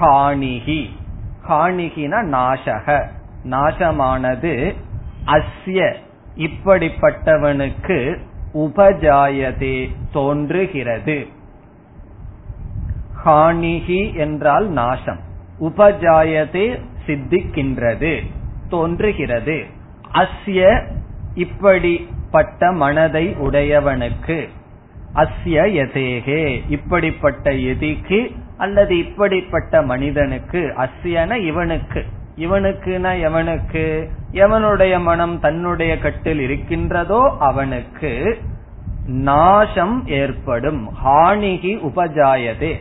ஹானிகி. 0.00 0.86
ஹானிகின 1.48 2.22
நாசக. 2.24 3.04
நாசமானது 3.44 4.74
அஸ்ய 5.24 5.94
இப்படிப்பட்டவனுக்கு 6.36 8.18
உபஜாயதே 8.54 9.88
தோன்றுகிறது. 10.12 11.26
ஹானிகி 13.24 14.14
என்றால் 14.14 14.68
நாசம். 14.68 15.26
உபஜாயதே 15.60 16.80
சித்திக்கின்றது 17.06 18.26
தோன்றுகிறது. 18.68 19.64
அஸ்ய 20.14 20.86
இப்படிப்பட்ட 21.34 22.72
மனதை 22.72 23.28
உடையவனுக்கு 23.28 24.48
அஸ்ய 25.14 25.62
யதேகே 25.70 26.62
இப்படிப்பட்ட 26.68 27.52
எதிக்கு 27.52 28.30
அல்லது 28.56 28.98
இப்படிப்பட்ட 28.98 29.82
மனிதனுக்கு 29.82 30.74
அஸ்யன 30.76 31.36
இவனுக்கு. 31.36 32.04
இவனுக்குனா 32.36 33.12
எவனுக்கு? 33.20 34.08
எவனுடைய 34.32 35.00
மனம் 35.00 35.40
தன்னுடைய 35.40 35.98
கட்டில் 35.98 36.38
இருக்கின்றதோ 36.38 37.36
அவனுக்கு 37.38 38.38
நாசம் 39.06 40.06
ஏற்படும். 40.06 40.88
ஹானிகி 41.04 41.90
உபஜாயதே. 41.90 42.80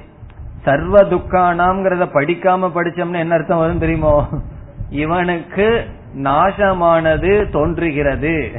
சர்வ 0.64 1.02
துக்கானாம்ங்கிறத 1.02 2.06
படிக்காம 2.14 2.72
படிச்சோம்னா 2.76 3.20
என்ன 3.20 3.34
அர்த்தம் 3.34 3.58
வரும் 3.58 3.80
தெரியுமோ? 3.80 4.28
இவனுக்கு 4.90 5.86
நாசமானது 6.18 7.52
தோன்றுகிறது. 7.52 8.52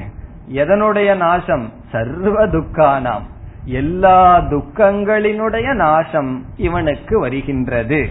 எதனுடைய 0.53 1.17
நாசம்? 1.17 1.73
சர்வ 1.93 2.47
துக்கானாம். 2.47 3.23
எல்லா 3.65 4.39
துக்கங்களினுடைய 4.39 5.75
நாசம் 5.75 6.45
இவனுக்கு 6.57 7.21
வருகின்றது. 7.21 8.09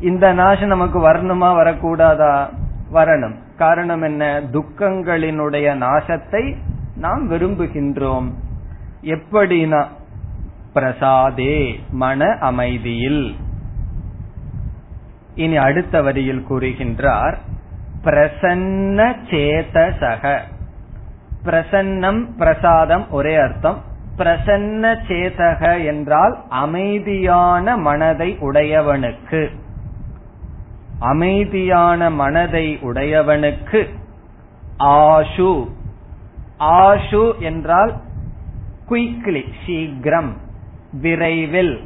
இந்த 0.00 0.32
நாசம் 0.32 0.68
நமக்கு 0.68 1.08
வரணுமா 1.08 1.48
வரக்கூடாதா? 1.54 2.48
வரணும். 2.92 3.34
காரணம் 3.58 4.02
என்ன? 4.02 4.40
துக்கங்களினுடைய 4.40 5.76
நாசத்தை 5.76 6.56
நாம் 6.96 7.30
விரும்புகின்றோம். 7.30 8.30
எப்படினா 9.02 9.84
பிரசாதே 10.76 11.80
மன 11.90 12.36
அமைதியில். 12.40 13.36
இனி 15.34 15.56
அடுத்த 15.56 16.02
வரியில் 16.02 16.44
கூறுகின்றார் 16.50 17.36
பிரசன்ன 18.04 19.16
சேதசக. 19.30 20.38
பிரசன்னம் 21.44 22.24
பிரசாதம் 22.38 23.10
ஒரே 23.10 23.34
அர்த்தம். 23.34 23.82
பிரசன்ன 24.16 24.94
சேதக 25.08 25.84
என்றால் 25.84 26.36
அமைதியான 26.48 27.76
மனதை 27.76 28.36
உடையவனுக்கு. 28.40 29.48
அமைதியான 30.98 32.10
மனதை 32.10 32.78
உடையவனுக்கு 32.82 33.86
ஆஷு. 34.78 35.68
ஆஷு 36.60 37.38
என்றால் 37.38 37.94
குயிக்லி 38.90 39.42
சீக்கிரம். 39.66 40.44
விரைவில். 41.00 41.80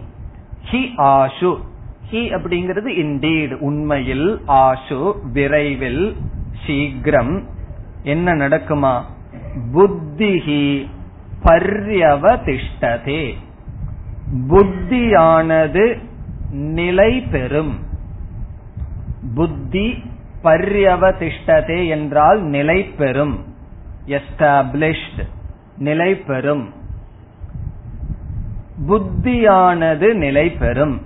ஹி 0.71 0.91
ஆஷு. 0.97 1.57
ஹி 2.11 2.33
அப்படிங்கிறது 2.33 2.87
இண்டீடு 2.87 3.59
உண்மையில் 3.59 4.41
ஆஷு 4.49 5.13
விரைவில் 5.33 6.17
சீக்கிரம். 6.67 7.47
என்ன 8.03 8.33
நடக்குமா? 8.33 9.03
புத்திஹி 9.75 10.87
பர்யவதிஷ்டதே. 11.45 13.35
புத்தியானது 14.49 15.99
நிலை 16.51 17.21
பெறும். 17.21 17.79
புத்தி 19.35 20.03
பர்யவதிஷ்டதே 20.45 21.89
என்றால் 21.89 22.43
நிலை 22.43 22.83
பெறும். 22.83 23.45
எஸ்டாப்ளிஷ்ட் 24.07 25.29
நிலை 25.77 26.17
பெறும். 26.17 26.80
புத்தியானது 28.89 30.15
நிலை 30.15 30.51
பெறும். 30.51 31.01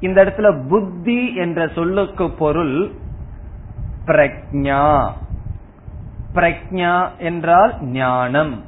இந்த 0.00 0.24
இடத்துல 0.24 0.68
புத்தி 0.68 1.34
என்ற 1.34 1.68
சொல்லுக்கு 1.68 2.30
பொருள் 2.30 2.90
பிரக்ஞா. 4.06 5.10
பிரக்ஞா 6.34 7.08
என்றால் 7.18 7.82
ஞானம். 7.82 8.64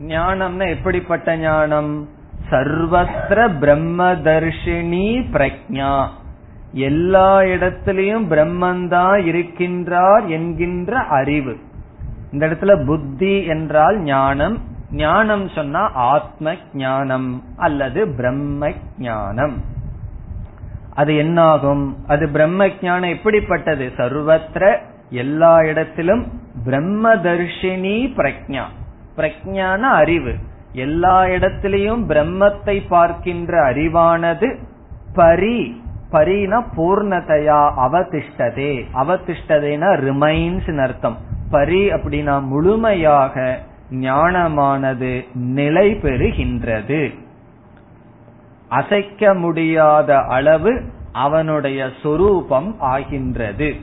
ஞானம்னா 0.00 0.68
எப்படிப்பட்ட 0.68 1.36
ஞானம்? 1.36 2.08
சர்வத்திர 2.50 3.50
பிரம்மதர்ஷினி 3.60 5.24
பிரக்ஞா. 5.32 6.06
எல்லா 6.72 7.38
இடத்திலையும் 7.40 8.28
பிரம்மந்தான் 8.28 9.18
இருக்கின்றார் 9.24 10.26
என்கின்ற 10.26 10.98
அறிவு. 10.98 11.56
இந்த 12.32 12.46
இடத்துல 12.46 12.86
புத்தி 12.86 13.44
என்றால் 13.44 14.00
ஞானம் 14.00 14.58
ஞானம் 14.90 15.48
சொன்னா 15.48 15.90
ஆத்ம 15.92 16.54
ஞானம் 16.74 17.42
அல்லது 17.56 18.08
பிரம்ம 18.08 18.72
ஞானம் 18.98 19.62
அது 20.94 21.16
என்னாகும்? 21.16 21.96
அது 22.06 22.28
பிரம்ம 22.28 22.68
ஞானம் 22.82 23.10
எப்படிப்பட்டது? 23.10 23.92
சர்வத்திர 23.96 24.78
எல்லா 25.10 25.62
இடத்திலும் 25.62 26.40
பிரம்மதர்ஷினி 26.66 28.12
பிரக்ஞா 28.16 28.62
பிரக்ஞான 29.16 29.80
அறிவு. 29.80 30.34
எல்லா 30.72 31.22
இடத்திலையும் 31.22 32.02
பிரம்மத்தை 32.08 32.82
பார்க்கின்ற 32.88 33.72
அறிவானது 33.72 34.58
பரி. 35.14 35.84
பரினா 36.12 36.64
பூர்ணதையா 36.76 37.70
அவதிஷ்டதே. 37.76 38.84
அவதிஷ்டதேனா 38.94 39.90
ரிமைன்ஸ் 39.96 40.80
அர்த்தம். 40.80 41.16
பரி 41.50 41.92
அப்படின்னா 41.92 42.42
முழுமையாக 42.42 43.60
ஞானமானது 43.90 45.24
நிலை 45.34 45.92
பெறுகின்றது. 45.92 47.14
அசைக்க 48.68 49.34
முடியாத 49.34 50.18
அளவு 50.18 50.82
அவனுடைய 51.12 51.90
சொரூபம் 52.02 52.80
ஆகின்றது. 52.80 53.74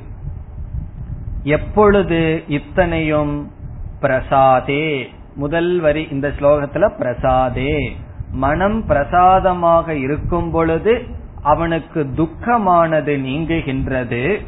எப்பொழுது 1.43 2.43
இத்தனையும் 2.47 3.51
பிரசாதே? 3.99 5.09
முதல் 5.35 5.79
வரி 5.79 6.07
இந்த 6.11 6.27
ஸ்லோகத்துல 6.27 6.97
பிரசாதே. 6.97 7.95
மனம் 8.31 8.85
பிரசாதமாக 8.85 9.95
இருக்கும் 9.95 10.51
பொழுது 10.51 11.01
அவனுக்கு 11.41 12.07
துக்கமானது 12.15 13.19
நீங்குகின்றது. 13.19 14.45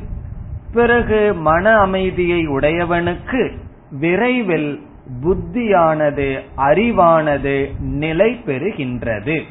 பிறகு 0.74 1.34
மன 1.34 1.78
அமைதியை 1.78 2.47
உடையவனுக்கு 2.47 3.58
விரைவில் 3.91 4.82
புத்தியானது 5.24 6.39
அறிவானது 6.58 7.80
நிலை 7.80 8.41
பெறுகின்றது. 8.45 9.41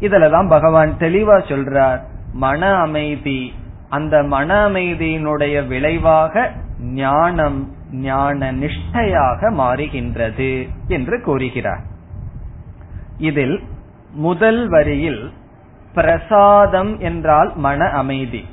இதுலதான் 0.00 0.48
பகவான் 0.48 0.96
தெளிவா 0.98 1.38
சொல்றார் 1.48 2.00
மன 2.32 2.74
அமைதி. 2.74 3.54
அந்த 3.88 4.22
மன 4.22 4.68
அமைதியினுடைய 4.68 5.66
விளைவாக 5.66 6.50
ஞானம் 6.78 7.74
ஞான 7.92 8.52
நிஷ்டையாக 8.52 9.50
மாறுகின்றது 9.50 10.68
என்று 10.88 11.22
கூறுகிறார். 11.22 11.82
இதில் 13.18 13.62
முதல் 14.10 14.68
வரியில் 14.68 15.32
பிரசாதம் 15.94 17.00
என்றால் 17.00 17.52
மன 17.56 17.88
அமைதி. 17.88 18.44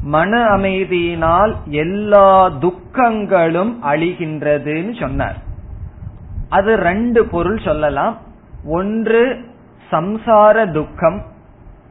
மன 0.00 0.44
அமைதியினால் 0.44 1.54
எல்லா 1.64 2.48
துக்கங்களும் 2.48 3.74
அழிகின்றதுன்னு 3.82 5.00
சொன்னார். 5.00 5.50
அது 6.52 6.76
ரெண்டு 6.76 7.20
பொருள் 7.24 7.58
சொல்லலாம். 7.58 8.16
ஒன்று 8.64 9.20
சம்சார 9.90 10.72
துக்கம். 10.72 11.18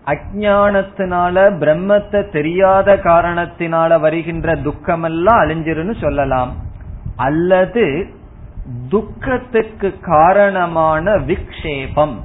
அஜானத்தினால 0.06 1.36
பிரம்மத்தை 1.64 2.22
தெரியாத 2.32 2.96
காரணத்தினால 2.96 4.00
வருகின்ற 4.00 4.56
துக்கமெல்லாம் 4.56 5.40
அழிஞ்சிருன்னு 5.44 5.96
சொல்லலாம். 6.02 6.52
அல்லது 7.16 7.86
துக்கத்துக்கு 8.90 10.00
காரணமான 10.02 11.16
விக்ஷேபம். 11.30 12.16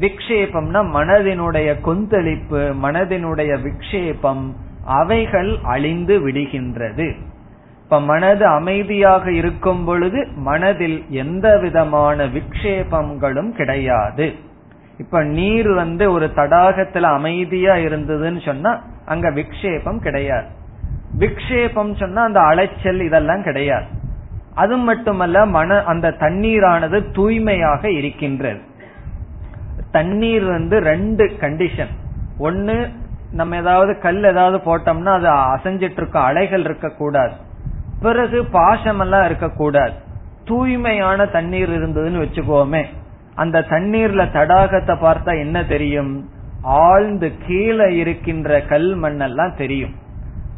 விக்ஷேபம்னா 0.00 0.82
மனதினுடைய 0.96 1.80
கொந்தளிப்பு 1.80 2.74
மனதினுடைய 2.82 3.52
விக்ஷேபம் 3.66 4.44
அவைகள் 4.84 5.56
அழிந்து 5.62 6.18
விடுகின்றது. 6.28 7.08
இப்ப 7.90 8.02
மனது 8.02 8.46
அமைதியாக 8.46 9.32
இருக்கும் 9.32 9.84
பொழுது 9.84 10.26
மனதில் 10.34 11.06
எந்த 11.08 11.58
விதமான 11.58 12.26
விக்ஷேபங்களும் 12.26 13.50
கிடையாது. 13.50 14.34
இப்ப 14.98 15.22
நீர் 15.24 15.70
வந்து 15.70 16.12
ஒரு 16.12 16.26
தடாகத்துல 16.36 17.00
அமைதியா 17.00 17.74
இருந்ததுன்னு 17.74 18.44
சொன்னா 18.44 18.84
அங்க 19.06 19.30
விக்ஷேபம் 19.30 19.98
கிடையாது. 19.98 20.46
விக்ஷேபம் 21.18 21.96
சொன்னா 21.96 22.22
அந்த 22.22 22.40
அலைச்சல் 22.40 23.00
இதெல்லாம் 23.00 23.42
கிடையாது. 23.42 23.84
அது 24.54 24.76
மட்டுமல்ல 24.76 25.46
மன 25.46 25.82
அந்த 25.84 26.14
தண்ணீரானது 26.20 27.12
தூய்மையாக 27.12 27.90
இருக்கின்றது. 27.90 28.60
தண்ணீர் 29.90 30.44
வந்து 30.44 30.78
ரெண்டு 30.78 31.24
கண்டிஷன் 31.40 31.94
ஒன்னு 32.38 32.88
நம்ம 33.30 33.56
ஏதாவது 33.56 33.98
கல் 33.98 34.24
ஏதாவது 34.24 34.58
போட்டோம்னா 34.58 35.12
அது 35.12 35.28
அசைஞ்சிட்டு 35.28 36.00
இருக்க 36.02 36.20
அலைகள் 36.20 36.60
இருக்கக்கூடாது. 36.60 37.48
பிறகு 38.00 38.42
பாசமெல்லாம் 38.42 39.24
இருக்கக்கூடாது. 39.24 39.92
தூய்மையான 40.44 41.26
தண்ணீர் 41.26 41.70
இருந்ததுன்னு 41.70 42.22
வச்சுக்கோமே. 42.24 42.84
அந்த 43.34 43.64
தண்ணீர்ல 43.68 44.22
தடாகத்தை 44.32 44.94
பார்த்தா 44.94 45.38
என்ன 45.38 45.64
தெரியும்? 45.64 46.28
ஆழ்ந்து 46.62 47.32
கீழே 47.46 47.96
இருக்கின்ற 47.96 48.62
கல் 48.62 49.00
மண்ணெல்லாம் 49.00 49.56
தெரியும். 49.56 49.94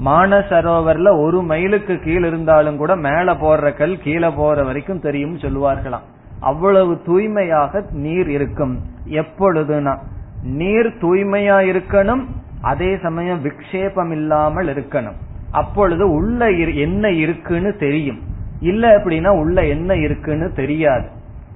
மானசரோவர்ல 0.04 1.20
ஒரு 1.20 1.42
மைலுக்கு 1.42 1.98
கீழே 1.98 2.26
இருந்தாலும் 2.28 2.76
கூட 2.76 2.96
மேல 2.96 3.34
போடுற 3.34 3.76
கல் 3.76 3.98
கீழே 3.98 4.28
போற 4.28 4.62
வரைக்கும் 4.62 5.00
தெரியும் 5.00 5.38
சொல்லுவார்களாம். 5.38 6.06
அவ்வளவு 6.40 7.02
தூய்மையாக 7.02 7.84
நீர் 7.90 8.28
இருக்கும். 8.28 8.80
எப்பொழுதுனா 9.06 9.98
நீர் 10.42 10.96
தூய்மையா 11.00 11.58
இருக்கணும் 11.72 12.24
அதே 12.60 12.98
சமயம் 13.02 13.44
விக்ஷேபம் 13.44 14.10
இல்லாமல் 14.10 14.66
இருக்கணும். 14.66 15.18
அப்பொழுது 15.52 16.10
உள்ள 16.10 16.50
என்ன 16.50 17.10
இருக்குன்னு 17.10 17.76
தெரியும். 17.76 18.20
இல்ல 18.60 18.96
அப்படின்னா 18.96 19.28
உள்ள 19.28 19.66
என்ன 19.66 19.94
இருக்குன்னு 19.96 20.52
தெரியாது. 20.52 21.08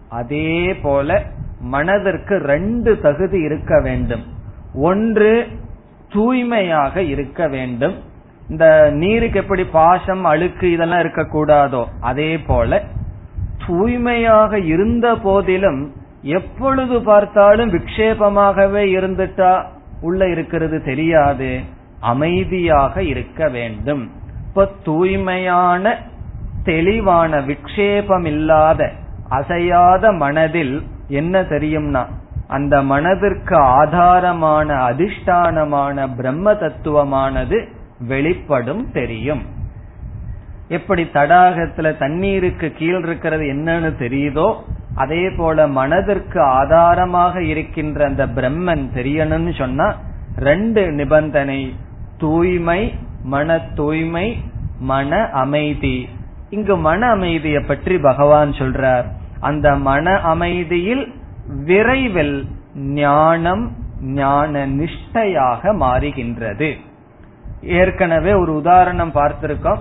அதே 0.08 0.74
போல 0.74 1.22
மனதிற்கு 1.60 2.36
ரெண்டு 2.38 3.00
தகுதி 3.00 3.40
இருக்க 3.40 3.80
வேண்டும். 3.80 4.24
ஒன்று 4.74 5.46
தூய்மையாக 6.12 7.02
இருக்க 7.02 7.48
வேண்டும். 7.48 7.94
இந்த 8.48 8.90
நீருக்கு 8.92 9.38
எப்படி 9.38 9.64
பாசம் 9.64 10.24
அழுக்கு 10.24 10.70
இதெல்லாம் 10.70 10.98
இருக்கக்கூடாதோ 10.98 11.84
அதே 12.00 12.38
போல 12.38 12.82
தூய்மையாக 13.66 14.58
இருந்த 14.58 15.14
போதிலும் 15.14 15.92
எப்பொழுது 16.22 17.02
பார்த்தாலும் 17.02 17.72
விக்ஷேபமாகவே 17.72 18.84
இருந்துட்டா 18.96 19.64
உள்ள 20.00 20.28
இருக்கிறது 20.28 20.82
தெரியாது. 20.82 21.60
அமைதியாக 22.00 23.02
இருக்க 23.02 23.48
வேண்டும். 23.48 24.10
இப்ப 24.48 24.68
தூய்மையான 24.82 25.98
தெளிவான 26.64 27.40
விக்ஷேபம் 27.40 28.24
இல்லாத 28.24 28.92
அசையாத 29.28 30.12
மனதில் 30.12 30.82
என்ன 31.08 31.40
தெரியும்னா 31.40 32.04
அந்த 32.48 32.82
மனதிற்கு 32.82 33.56
ஆதாரமான 33.58 34.68
அதிஷ்டானமான 34.90 36.16
பிரம்ம 36.16 36.52
தத்துவமானது 36.52 37.68
வெளிப்படும் 37.98 38.90
தெரியும். 38.92 39.42
எப்படி 40.68 41.02
தடாகத்துல 41.02 41.96
தண்ணீருக்கு 41.96 42.72
கீழ் 42.72 43.02
இருக்கிறது 43.04 43.44
என்னன்னு 43.44 43.90
தெரியுதோ 43.98 44.54
அதே 44.94 45.30
போல 45.30 45.66
மனதிற்கு 45.66 46.42
ஆதாரமாக 46.42 47.42
இருக்கின்ற 47.42 48.04
அந்த 48.04 48.26
பிரம்மன் 48.26 48.84
தெரியணும்னு 48.94 49.54
சொன்னா 49.58 49.94
ரெண்டு 50.36 50.92
நிபந்தனை 50.92 51.74
தூய்மை 52.18 52.94
மன 53.22 53.58
தூய்மை 53.58 54.38
மன 54.78 55.28
அமைதி. 55.30 56.08
இங்கு 56.50 56.76
மன 56.76 57.10
அமைதியை 57.10 57.62
பற்றி 57.62 57.98
பகவான் 57.98 58.50
சொல்றார். 58.50 59.04
அந்த 59.40 59.74
மன 59.74 60.20
அமைதியில் 60.20 61.12
விரைவில் 61.64 62.46
ஞானம் 62.74 63.72
ஞான 64.00 64.66
நிஷ்டையாக 64.66 65.74
மாறுகின்றது. 65.74 66.74
ஏற்கனவே 67.62 68.32
ஒரு 68.32 68.54
உதாரணம் 68.54 69.12
பார்த்திருக்கோம். 69.12 69.78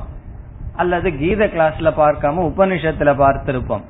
அல்லது 0.76 1.18
கீத 1.18 1.46
கிளாஸ்ல 1.46 1.92
பார்க்காம 1.98 2.52
உபனிஷத்துல 2.52 3.16
பார்த்திருப்போம். 3.16 3.82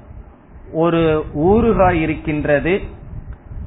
ஒரு 0.72 1.26
ஊறுகாய் 1.40 2.02
இருக்கின்றது. 2.02 2.82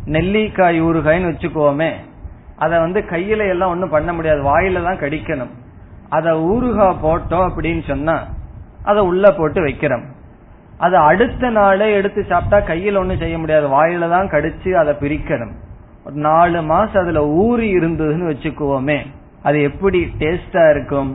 நெல்லிக்காய் 0.05 0.83
ஊறுகாய்னு 0.83 1.31
வச்சுக்கோமே. 1.31 1.91
அதை 2.65 2.77
வந்து 2.85 3.01
கையில 3.11 3.49
எல்லாம் 3.55 3.73
ஒண்ணும் 3.75 3.95
பண்ண 3.97 4.11
முடியாது. 4.13 4.41
வாயில 4.51 4.83
தான் 4.87 5.03
கடிக்கணும். 5.03 5.53
அதை 6.17 6.31
ஊறுகாய் 6.53 7.03
போட்டோம் 7.05 7.47
அப்படின்னு 7.49 7.83
சொன்னா 7.93 8.17
அதை 8.91 9.01
உள்ள 9.11 9.25
போட்டு 9.39 9.61
வைக்கிறோம். 9.67 10.05
அது 10.87 10.97
அடுத்த 11.11 11.51
நாளே 11.51 11.87
எடுத்து 11.99 12.21
சாப்பிட்டா 12.25 12.59
கையில 12.69 13.01
ஒன்றும் 13.03 13.23
செய்ய 13.23 13.37
முடியாது. 13.39 13.67
வாயில 13.77 14.09
தான் 14.15 14.33
கடிச்சு 14.35 14.71
அதை 14.83 14.93
பிரிக்கணும். 15.01 15.55
ஒரு 16.07 16.17
நாலு 16.27 16.59
மாசம் 16.73 17.03
அதுல 17.03 17.23
ஊறி 17.45 17.69
இருந்ததுன்னு 17.79 18.31
வச்சுக்குவோமே 18.33 18.99
அது 19.49 19.59
எப்படி 19.63 19.99
டேஸ்டா 20.21 20.63
இருக்கும்? 20.75 21.11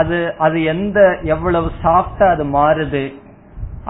அது 0.00 0.16
அது 0.46 0.58
எந்த 0.72 0.98
எவ்வளவு 1.34 1.68
சாஃப்டா 1.84 2.26
அது 2.34 2.44
மாறுது? 2.56 3.04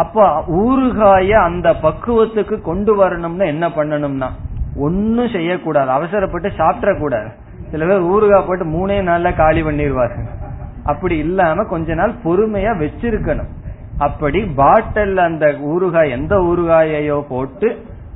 அப்ப 0.03 0.27
ஊறுகாய 0.63 1.31
அந்த 1.49 1.69
பக்குவத்துக்கு 1.85 2.57
கொண்டு 2.69 2.93
வரணும்னா 2.97 3.47
என்ன 3.55 3.67
பண்ணணும்னா 3.69 4.29
ஒன்னும் 4.87 5.33
செய்யக்கூடாது. 5.37 5.91
அவசரப்பட்டு 5.99 6.49
சாப்பிட 6.61 6.91
கூடாது 7.03 7.31
சில 7.71 7.87
பேர் 7.89 8.09
ஊறுகாய் 8.13 8.47
போட்டு 8.49 8.65
மூணே 8.75 8.99
நாள்ல 9.09 9.31
காலி 9.41 9.63
பண்ணிடுவாரு 9.69 10.17
அப்படி 10.91 11.17
இல்லாம 11.25 11.65
கொஞ்ச 11.73 11.95
நாள் 12.01 12.13
பொறுமையா 12.25 12.73
வச்சிருக்கணும். 12.83 13.51
அப்படி 14.07 14.41
பாட்டில் 14.61 15.19
அந்த 15.29 15.47
ஊறுகாய் 15.73 16.15
எந்த 16.17 16.35
ஊறுகாயையோ 16.51 17.19
போட்டு 17.33 17.69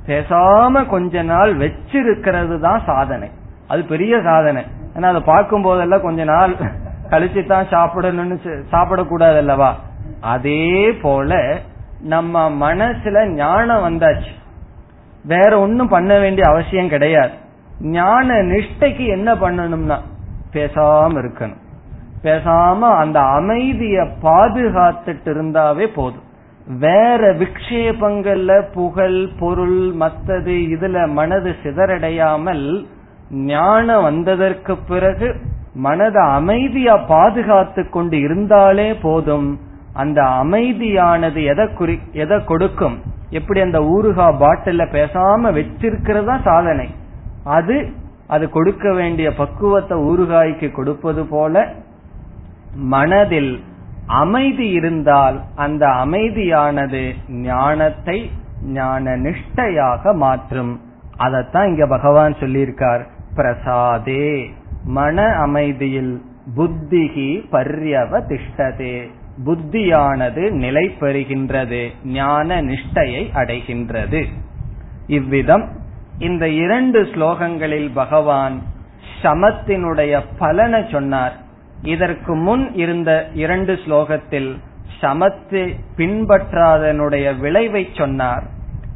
பேசாம 0.08 0.84
கொஞ்ச 0.92 1.22
நாள் 1.32 1.52
வச்சிருக்கிறது 1.62 2.56
தான் 2.66 2.80
சாதனை. 2.90 3.28
அது 3.72 3.82
பெரிய 3.92 4.14
சாதனை. 4.28 4.62
ஏன்னா 4.94 5.10
அதை 5.12 5.22
பார்க்கும் 5.32 5.66
போதெல்லாம் 5.66 6.06
கொஞ்ச 6.06 6.22
நாள் 6.32 6.54
கழிச்சு 7.12 7.42
தான் 7.46 7.70
சாப்பிடணும்னு 7.74 8.38
சாப்பிடக்கூடாது 8.72 9.38
அல்லவா? 9.42 9.70
அதே 10.34 10.64
போல 11.02 11.40
நம்ம 12.12 12.44
மனசுல 12.64 13.26
ஞானம் 13.34 13.84
வந்தாச்சு. 13.88 14.32
வேற 15.24 15.60
ஒன்னும் 15.60 15.88
பண்ண 15.88 16.18
வேண்டிய 16.18 16.48
அவசியம் 16.48 16.88
கிடையாது. 16.88 17.32
ஞான 17.80 18.34
நிஷ்டைக்கு 18.34 19.06
என்ன 19.06 19.34
பண்ணணும்னா 19.34 19.98
பேசாம 20.52 21.14
இருக்கணும். 21.22 21.60
பேசாம 22.22 22.78
அந்த 22.78 23.20
அமைதிய 23.20 24.06
பாதுகாத்துட்டு 24.22 25.24
இருந்தாவே 25.24 25.86
போதும். 25.86 26.30
வேற 26.66 27.34
விக்ஷேபங்கள்ல 27.34 28.62
புகழ் 28.72 29.28
பொருள் 29.38 29.94
மத்தது 30.00 30.54
இதுல 30.74 31.08
மனது 31.08 31.56
சிதறடையாமல் 31.62 32.86
ஞானம் 33.30 34.02
வந்ததற்கு 34.02 34.76
பிறகு 34.88 35.36
மனதை 35.74 36.22
அமைதியா 36.22 36.96
பாதுகாத்து 36.96 37.88
கொண்டு 37.88 38.20
இருந்தாலே 38.20 38.94
போதும். 38.94 39.60
அந்த 39.92 40.22
அமைதியானது 40.22 41.44
எதை 41.44 41.68
குறி 41.74 41.98
எதை 42.12 42.44
கொடுக்கும்? 42.44 43.02
எப்படி 43.32 43.60
அந்த 43.60 43.78
ஊறுகா 43.80 44.26
பாட்டில 44.42 44.84
பேசாம 44.92 45.50
வச்சிருக்கிறதா 45.58 46.42
சாதனை. 46.42 46.88
அது 47.44 47.88
அது 48.26 48.50
கொடுக்க 48.50 48.92
வேண்டிய 48.92 49.34
பக்குவத்தை 49.34 49.98
ஊறுகாய்க்கு 49.98 50.72
கொடுப்பது 50.72 51.26
போல 51.26 51.72
மனதில் 52.74 53.62
அமைதி 54.06 54.68
இருந்தால் 54.68 55.40
அந்த 55.54 55.86
அமைதியானது 55.86 57.14
ஞானத்தை 57.28 58.30
ஞான 58.62 59.16
நிஷ்டையாக 59.16 60.14
மாற்றும். 60.14 60.80
அதத்தான் 61.18 61.66
இங்க 61.66 61.86
பகவான் 61.86 62.32
சொல்லியிருக்கார். 62.32 63.02
பிரசாதே. 63.34 64.50
மன 64.84 65.26
அமைதியில் 65.46 66.22
புத்திகி 66.56 67.30
பர்யவ 67.52 68.22
திஷ்டதே. 68.28 68.96
புத்தியானது 69.44 70.50
நிலை 70.50 70.88
பெறுகின்றது 71.00 71.90
ஞான 72.04 72.62
நிஷ்டையை 72.62 73.22
அடைகின்றது. 73.34 74.24
இவ்விதம் 75.06 75.68
இந்த 76.18 76.48
இரண்டு 76.48 77.02
ஸ்லோகங்களில் 77.02 77.90
பகவான் 77.94 78.62
சமத்தினுடைய 79.22 80.20
பலனை 80.38 80.84
சொன்னார். 80.90 81.32
இதற்கு 81.82 82.34
முன் 82.34 82.74
இருந்த 82.74 83.28
இரண்டு 83.34 83.72
ஸ்லோகத்தில் 83.72 84.58
சமத்தை 85.00 85.74
பின்பற்றாதனுடைய 85.96 87.38
விளைவை 87.38 87.88
சொன்னார். 87.94 88.44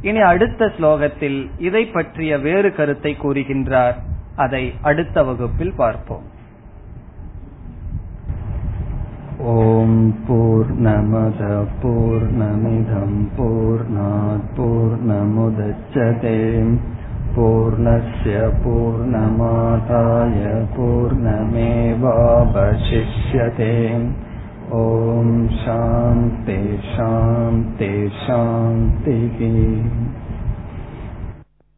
இனி 0.01 0.19
அடுத்த 0.19 0.65
ஸ்லோகத்தில் 0.65 1.49
இதை 1.57 1.85
பற்றிய 1.85 2.37
வேறு 2.37 2.73
கருத்தை 2.73 3.17
கூறுகின்றார். 3.23 3.93
அதை 4.35 4.73
அடுத்த 4.81 5.23
வகுப்பில் 5.23 5.73
பார்ப்போம். 5.75 6.23
ॐ 9.45 10.11
पूर्णमदपूर्णमिधं 10.27 11.25
पूर्णात् 13.37 14.45
पूर्णमुदच्यते 14.57 16.37
पूर्णस्य 17.35 18.47
पूर्णमादाय 18.63 20.43
पूर्णमेवावशिष्यते 20.77 21.53
ॐ 24.79 25.29
शां 25.59 26.17
तेषां 26.47 27.61
तेषां 27.81 28.73